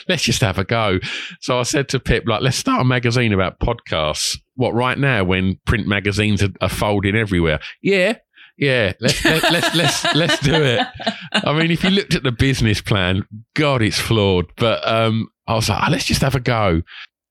[0.08, 1.00] let's just have a go.
[1.42, 4.36] So I said to Pip, like, let's start a magazine about podcasts.
[4.56, 7.60] What right now when print magazines are, are folding everywhere?
[7.82, 8.18] Yeah,
[8.58, 10.86] yeah, let's let, let's let's let's do it.
[11.34, 14.46] I mean, if you looked at the business plan, God, it's flawed.
[14.58, 16.84] But um, I was like, oh, let's just have a go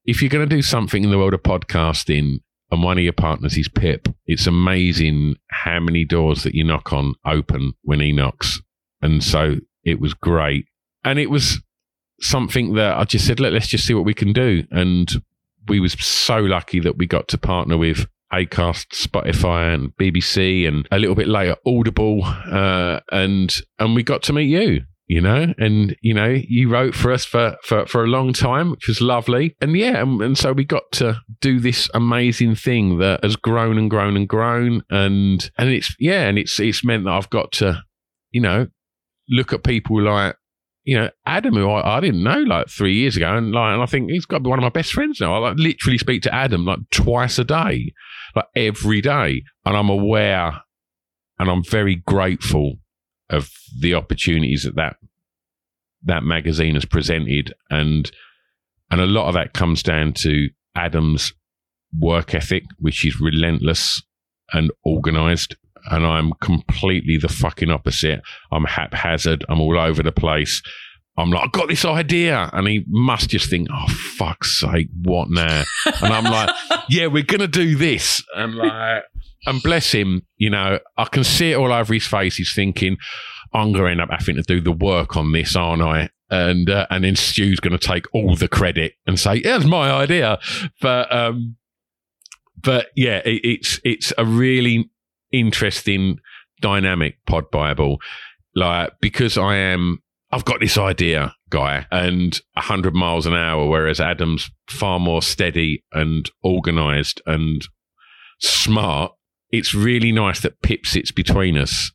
[0.05, 3.13] if you're going to do something in the world of podcasting and one of your
[3.13, 8.13] partners is Pip, it's amazing how many doors that you knock on open when he
[8.13, 8.61] knocks.
[9.01, 10.67] And so it was great.
[11.05, 11.61] And it was
[12.21, 14.65] something that I just said, Let, let's just see what we can do.
[14.71, 15.11] And
[15.69, 20.89] we was so lucky that we got to partner with Acast, Spotify, and BBC, and
[20.91, 25.53] a little bit later Audible, uh, and and we got to meet you you know?
[25.59, 29.03] And you know you wrote for us for for, for a long time which was
[29.03, 29.55] lovely.
[29.61, 33.77] And yeah and, and, so we got to do this amazing thing that has grown
[33.77, 34.83] and grown and grown.
[34.89, 37.83] And and it's yeah and it's it's meant that i've got to
[38.31, 38.69] you know
[39.29, 40.35] look at people like
[40.85, 43.37] you know adam who i, I didn't know like three years ago.
[43.37, 45.35] And like and i think he's got to be one of my best friends now.
[45.35, 47.93] I like literally speak to adam like twice a day
[48.35, 49.43] like every day.
[49.67, 50.63] And i'm aware
[51.39, 52.77] and i'm very grateful
[53.33, 54.97] of the opportunities that that
[56.05, 58.11] that magazine has presented, and
[58.91, 61.33] and a lot of that comes down to Adam's
[61.99, 64.03] work ethic, which is relentless
[64.53, 65.57] and organized.
[65.91, 68.23] And I'm completely the fucking opposite.
[68.53, 69.45] I'm haphazard.
[69.49, 70.63] I'm all over the place.
[71.17, 72.49] I'm like, I got this idea.
[72.53, 75.65] And he must just think, oh, fuck's sake, what now?
[76.03, 76.51] And I'm like,
[76.89, 78.23] yeah, we're going to do this.
[78.35, 79.05] And like,
[79.47, 82.37] and bless him, you know, I can see it all over his face.
[82.37, 82.97] He's thinking,
[83.53, 86.11] I'm going to end up having to do the work on this, aren't I?
[86.31, 89.67] And uh, and then Stu's going to take all the credit and say, yeah, it's
[89.67, 90.39] my idea.
[90.81, 91.57] But um,
[92.57, 94.91] but yeah, it, it's it's a really
[95.33, 96.19] interesting
[96.61, 98.01] dynamic pod bible
[98.55, 104.01] like because i am i've got this idea guy and 100 miles an hour whereas
[104.01, 107.67] adam's far more steady and organized and
[108.39, 109.13] smart
[109.53, 111.93] it's really nice that pip sits between us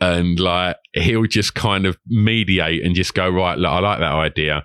[0.00, 4.14] and like he'll just kind of mediate and just go right look, i like that
[4.14, 4.64] idea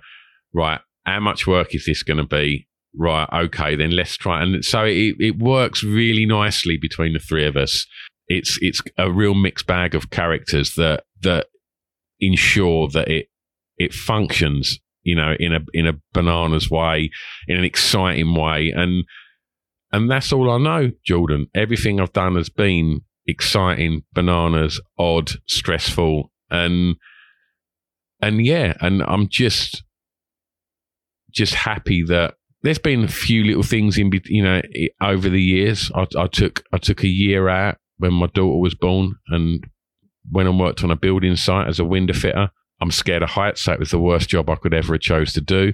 [0.52, 2.66] right how much work is this going to be
[2.96, 4.42] right, okay, then let's try.
[4.42, 7.86] And so it, it works really nicely between the three of us.
[8.28, 11.48] It's it's a real mixed bag of characters that that
[12.20, 13.26] ensure that it
[13.76, 17.10] it functions, you know, in a in a bananas way,
[17.48, 19.04] in an exciting way, and
[19.94, 21.46] and that's all I know, Jordan.
[21.54, 26.96] Everything I've done has been exciting, bananas, odd, stressful, and
[28.20, 29.84] and yeah, and I'm just
[31.32, 34.62] just happy that there's been a few little things in, you know,
[35.00, 35.92] over the years.
[35.94, 39.64] I, I took I took a year out when my daughter was born, and
[40.28, 42.50] went and worked on a building site as a window fitter.
[42.80, 45.32] I'm scared of heights, so it was the worst job I could ever have chose
[45.34, 45.72] to do.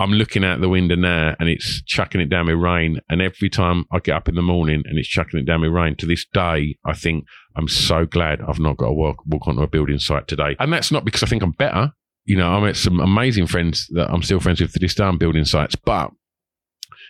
[0.00, 3.00] I'm looking out the window now and it's chucking it down with rain.
[3.10, 5.72] And every time I get up in the morning and it's chucking it down with
[5.72, 9.46] rain, to this day, I think I'm so glad I've not got to walk, walk
[9.46, 10.56] onto a building site today.
[10.58, 11.92] And that's not because I think I'm better.
[12.24, 15.04] You know, I met some amazing friends that I'm still friends with to this day
[15.04, 16.10] on building sites, but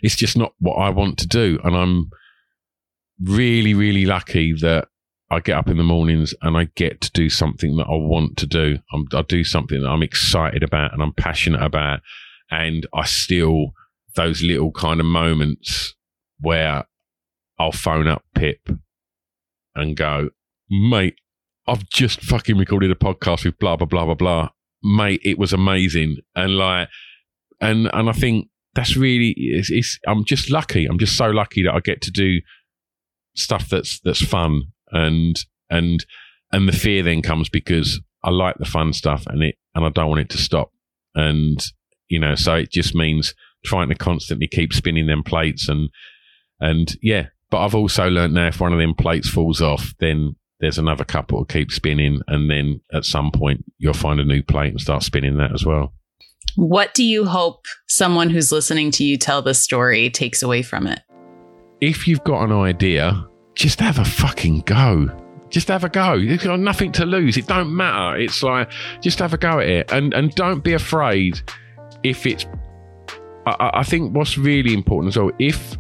[0.02, 1.60] it's just not what I want to do.
[1.62, 2.10] And I'm
[3.22, 4.88] really, really lucky that
[5.30, 8.36] I get up in the mornings and I get to do something that I want
[8.38, 8.78] to do.
[8.92, 12.00] I'm, I do something that I'm excited about and I'm passionate about.
[12.50, 13.72] And I still,
[14.16, 15.94] those little kind of moments
[16.40, 16.84] where
[17.58, 18.68] I'll phone up Pip
[19.74, 20.30] and go,
[20.68, 21.16] mate,
[21.66, 24.48] I've just fucking recorded a podcast with blah, blah, blah, blah, blah.
[24.82, 26.16] Mate, it was amazing.
[26.34, 26.88] And like,
[27.60, 30.86] and, and I think that's really it's, it's, I'm just lucky.
[30.86, 32.40] I'm just so lucky that I get to do
[33.34, 35.38] stuff that's that's fun and
[35.68, 36.04] and
[36.52, 39.88] and the fear then comes because I like the fun stuff and it and I
[39.90, 40.72] don't want it to stop.
[41.14, 41.64] And
[42.10, 43.34] you know, so it just means
[43.64, 45.88] trying to constantly keep spinning them plates and
[46.60, 47.26] and yeah.
[47.50, 51.04] But I've also learned now if one of them plates falls off, then there's another
[51.04, 54.80] couple to keep spinning, and then at some point you'll find a new plate and
[54.80, 55.94] start spinning that as well.
[56.56, 60.86] What do you hope someone who's listening to you tell this story takes away from
[60.86, 61.00] it?
[61.80, 65.08] If you've got an idea, just have a fucking go.
[65.48, 66.14] Just have a go.
[66.14, 67.36] You've got nothing to lose.
[67.36, 68.18] It don't matter.
[68.18, 71.40] It's like just have a go at it, and and don't be afraid
[72.02, 72.46] if it's.
[73.46, 75.76] I, I think what's really important as well, if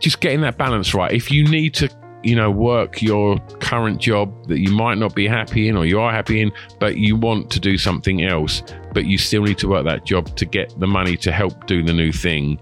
[0.00, 1.12] just getting that balance right.
[1.12, 1.88] If you need to
[2.22, 6.00] you know, work your current job that you might not be happy in or you
[6.00, 9.68] are happy in, but you want to do something else, but you still need to
[9.68, 12.58] work that job to get the money to help do the new thing.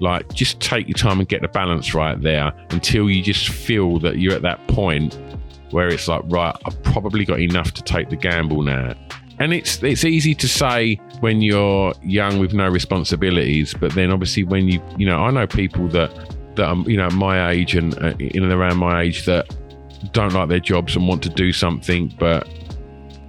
[0.00, 3.98] Like, just take your time and get the balance right there until you just feel
[4.00, 5.18] that you're at that point
[5.70, 8.94] where it's like, right, I've probably got enough to take the gamble now.
[9.42, 14.44] And it's it's easy to say when you're young with no responsibilities, but then obviously
[14.44, 16.12] when you you know I know people that
[16.54, 19.52] that are you know my age and uh, in and around my age that
[20.12, 22.48] don't like their jobs and want to do something, but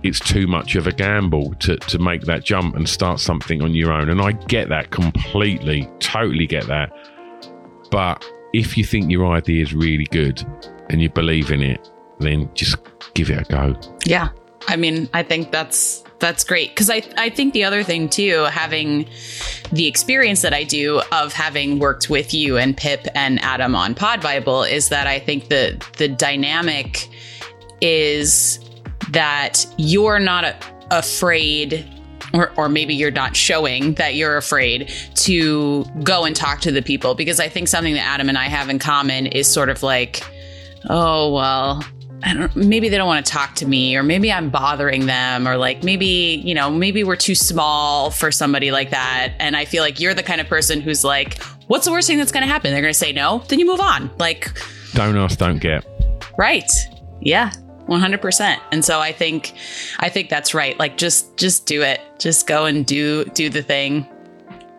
[0.03, 3.73] it's too much of a gamble to, to make that jump and start something on
[3.73, 4.09] your own.
[4.09, 6.91] And I get that completely, totally get that.
[7.89, 10.45] But if you think your idea is really good
[10.89, 11.89] and you believe in it,
[12.19, 12.77] then just
[13.15, 13.79] give it a go.
[14.05, 14.29] Yeah.
[14.67, 16.69] I mean, I think that's that's great.
[16.69, 19.07] Because I I think the other thing too, having
[19.71, 23.95] the experience that I do of having worked with you and Pip and Adam on
[23.95, 27.09] Pod Bible is that I think that the dynamic
[27.81, 28.59] is
[29.11, 30.55] that you're not
[30.91, 31.89] afraid
[32.33, 36.81] or, or maybe you're not showing that you're afraid to go and talk to the
[36.81, 37.15] people.
[37.15, 40.23] Because I think something that Adam and I have in common is sort of like,
[40.89, 41.83] oh, well,
[42.23, 45.47] I don't maybe they don't want to talk to me or maybe I'm bothering them
[45.47, 49.33] or like maybe, you know, maybe we're too small for somebody like that.
[49.39, 52.17] And I feel like you're the kind of person who's like, what's the worst thing
[52.17, 52.71] that's going to happen?
[52.71, 54.09] They're going to say no, then you move on.
[54.17, 54.51] Like
[54.93, 55.85] don't ask, don't get.
[56.37, 56.71] Right.
[57.19, 57.51] Yeah.
[57.87, 58.57] 100%.
[58.71, 59.53] And so I think
[59.99, 60.77] I think that's right.
[60.79, 61.99] Like just just do it.
[62.19, 64.07] Just go and do do the thing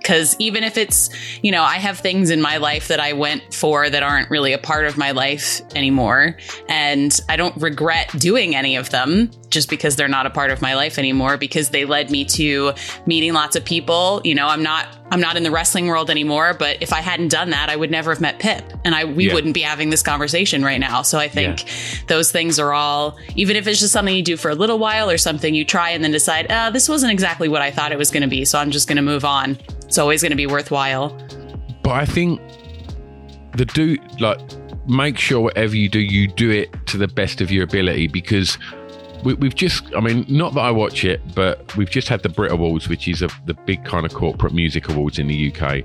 [0.05, 1.09] because even if it's,
[1.43, 4.53] you know, I have things in my life that I went for that aren't really
[4.53, 6.37] a part of my life anymore.
[6.69, 10.61] And I don't regret doing any of them just because they're not a part of
[10.61, 12.73] my life anymore because they led me to
[13.07, 14.21] meeting lots of people.
[14.25, 17.29] You know, I'm not I'm not in the wrestling world anymore, but if I hadn't
[17.29, 19.35] done that, I would never have met Pip and I we yeah.
[19.35, 21.01] wouldn't be having this conversation right now.
[21.03, 22.01] So I think yeah.
[22.09, 25.09] those things are all even if it's just something you do for a little while
[25.09, 27.99] or something you try and then decide, "Uh, this wasn't exactly what I thought it
[27.99, 30.37] was going to be, so I'm just going to move on." It's always going to
[30.37, 31.17] be worthwhile.
[31.83, 32.41] But I think
[33.57, 34.41] the do like
[34.87, 38.59] make sure whatever you do, you do it to the best of your ability because
[39.25, 42.29] we, have just, I mean, not that I watch it, but we've just had the
[42.29, 45.83] Brit Awards, which is a, the big kind of corporate music awards in the UK,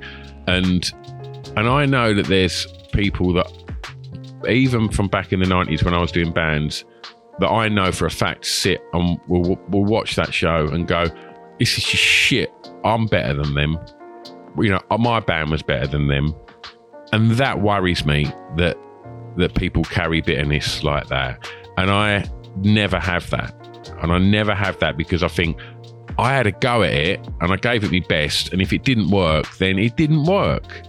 [0.48, 0.92] and
[1.56, 3.52] and I know that there's people that
[4.48, 6.86] even from back in the '90s when I was doing bands
[7.40, 11.06] that I know for a fact sit and will will watch that show and go,
[11.60, 12.52] "This is just shit.
[12.84, 13.80] I'm better than them."
[14.58, 16.36] You know, my band was better than them,
[17.14, 18.26] and that worries me
[18.58, 18.78] that
[19.38, 21.50] that people carry bitterness like that.
[21.78, 22.26] And I
[22.64, 23.53] never have that.
[24.01, 25.60] And I never have that because I think
[26.18, 28.51] I had a go at it and I gave it my best.
[28.53, 30.82] And if it didn't work, then it didn't work.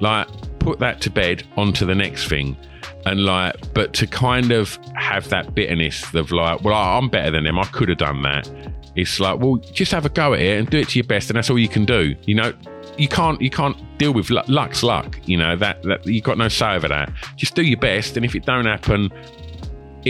[0.00, 0.28] Like,
[0.60, 2.56] put that to bed onto the next thing.
[3.06, 7.44] And like, but to kind of have that bitterness of like, well, I'm better than
[7.44, 7.58] them.
[7.58, 8.48] I could have done that.
[8.96, 11.30] It's like, well, just have a go at it and do it to your best,
[11.30, 12.16] and that's all you can do.
[12.24, 12.52] You know,
[12.96, 15.18] you can't you can't deal with luck's luck.
[15.24, 17.12] You know that that you got no say over that.
[17.36, 19.10] Just do your best, and if it don't happen,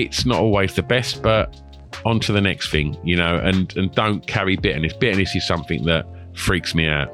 [0.02, 1.60] it's not always the best, but
[2.04, 4.92] on to the next thing, you know, and, and don't carry bitterness.
[4.92, 7.08] Bitterness is something that freaks me out.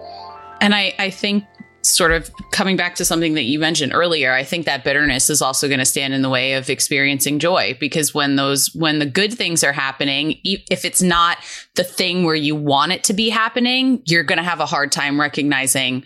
[0.61, 1.45] And I, I think
[1.83, 5.43] sort of coming back to something that you mentioned earlier, I think that bitterness is
[5.43, 9.07] also going to stand in the way of experiencing joy because when those, when the
[9.07, 11.39] good things are happening, if it's not
[11.75, 14.93] the thing where you want it to be happening, you're going to have a hard
[14.93, 16.05] time recognizing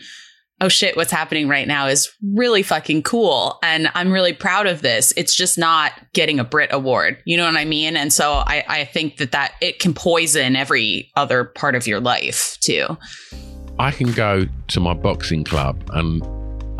[0.61, 3.59] oh shit, what's happening right now is really fucking cool.
[3.63, 5.13] And I'm really proud of this.
[5.17, 7.19] It's just not getting a Brit award.
[7.25, 7.97] You know what I mean?
[7.97, 12.01] And so I, I think that that it can poison every other part of your
[12.01, 12.97] life too.
[13.79, 16.23] I can go to my boxing club and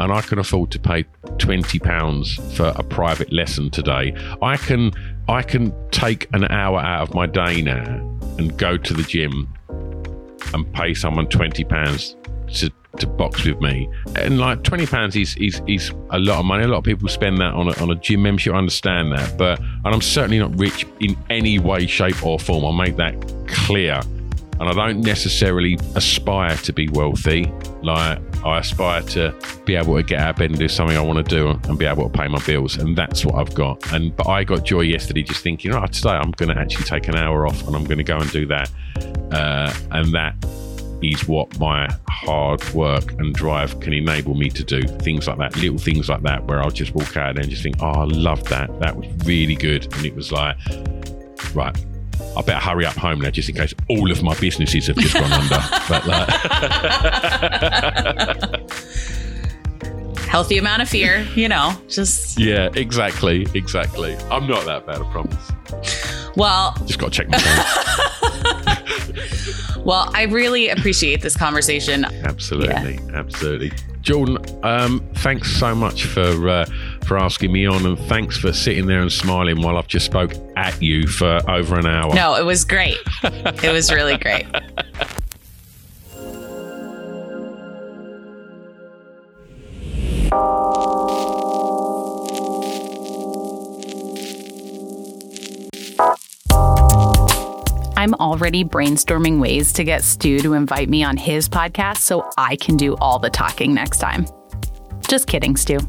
[0.01, 1.05] and I can afford to pay
[1.39, 4.15] twenty pounds for a private lesson today.
[4.43, 4.93] I can
[5.29, 7.97] I can take an hour out of my day now
[8.39, 9.53] and go to the gym
[10.55, 12.17] and pay someone twenty pounds
[12.55, 12.71] to
[13.01, 13.89] to box with me.
[14.17, 16.65] And like twenty pounds is, is is a lot of money.
[16.65, 18.55] A lot of people spend that on a, on a gym membership.
[18.55, 22.65] I understand that, but and I'm certainly not rich in any way, shape, or form.
[22.65, 23.15] I'll make that
[23.47, 24.01] clear.
[24.61, 27.45] And I don't necessarily aspire to be wealthy.
[27.81, 29.33] Like I aspire to
[29.65, 31.79] be able to get out of bed and do something I want to do and
[31.79, 33.93] be able to pay my bills, and that's what I've got.
[33.93, 37.07] And but I got joy yesterday just thinking, oh, today I'm going to actually take
[37.07, 38.69] an hour off and I'm going to go and do that,
[39.31, 40.35] uh, and that
[41.03, 44.83] is what my hard work and drive can enable me to do.
[44.83, 47.77] Things like that, little things like that, where I'll just walk out and just think,
[47.81, 48.79] oh, I love that.
[48.81, 49.93] That was really good.
[49.95, 50.57] And it was like,
[51.55, 51.77] right,
[52.37, 55.15] I better hurry up home now just in case all of my businesses have just
[55.15, 55.59] gone under.
[55.89, 56.29] But like,
[60.29, 62.39] healthy amount of fear, you know, just.
[62.39, 63.47] Yeah, exactly.
[63.55, 64.15] Exactly.
[64.31, 65.51] I'm not that bad, I promise.
[66.37, 67.65] Well, just got to check my phone.
[69.85, 72.05] Well, I really appreciate this conversation.
[72.25, 73.19] Absolutely, yeah.
[73.19, 73.73] absolutely.
[74.01, 76.67] Jordan, um, thanks so much for uh,
[77.05, 80.33] for asking me on, and thanks for sitting there and smiling while I've just spoke
[80.57, 82.15] at you for over an hour.
[82.15, 82.99] No, it was great.
[83.23, 84.47] it was really great.
[97.99, 102.55] I'm already brainstorming ways to get Stu to invite me on his podcast so I
[102.55, 104.25] can do all the talking next time.
[105.09, 105.81] Just kidding, Stu.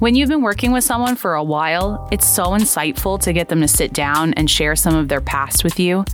[0.00, 3.60] When you've been working with someone for a while, it's so insightful to get them
[3.60, 6.04] to sit down and share some of their past with you.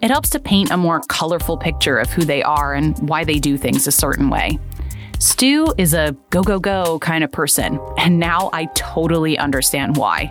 [0.00, 3.40] It helps to paint a more colorful picture of who they are and why they
[3.40, 4.60] do things a certain way.
[5.18, 10.30] Stu is a go, go, go kind of person, and now I totally understand why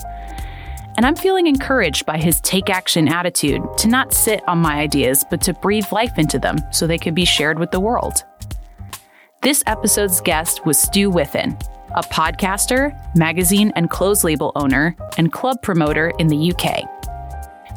[1.00, 5.24] and I'm feeling encouraged by his take action attitude to not sit on my ideas,
[5.30, 8.26] but to breathe life into them so they could be shared with the world.
[9.41, 11.58] This episode's guest was Stu Whiffen,
[11.95, 16.84] a podcaster, magazine and clothes label owner, and club promoter in the UK.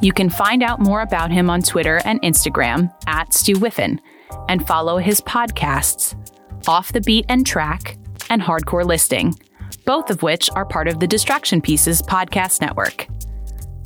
[0.01, 4.01] You can find out more about him on Twitter and Instagram at Stu Whiffen
[4.49, 6.16] and follow his podcasts,
[6.66, 7.99] Off the Beaten Track
[8.31, 9.33] and Hardcore Listening
[9.85, 13.07] both of which are part of the Distraction Pieces podcast network.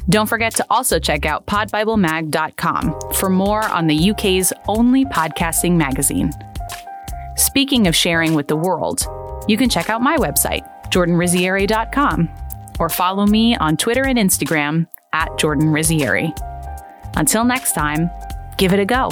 [0.08, 6.30] Don't forget to also check out podbiblemag.com for more on the UK's only podcasting magazine.
[7.36, 9.06] Speaking of sharing with the world,
[9.48, 12.30] you can check out my website, jordanrizzieri.com,
[12.78, 16.32] or follow me on Twitter and Instagram at Jordan Rizzieri.
[17.16, 18.10] Until next time,
[18.58, 19.10] give it a go.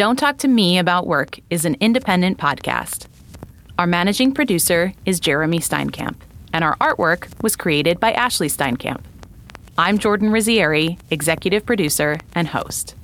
[0.00, 3.04] Don't Talk to Me About Work is an independent podcast.
[3.78, 6.16] Our managing producer is Jeremy Steinkamp,
[6.54, 9.02] and our artwork was created by Ashley Steinkamp.
[9.76, 12.94] I'm Jordan Rizzieri, executive producer and host.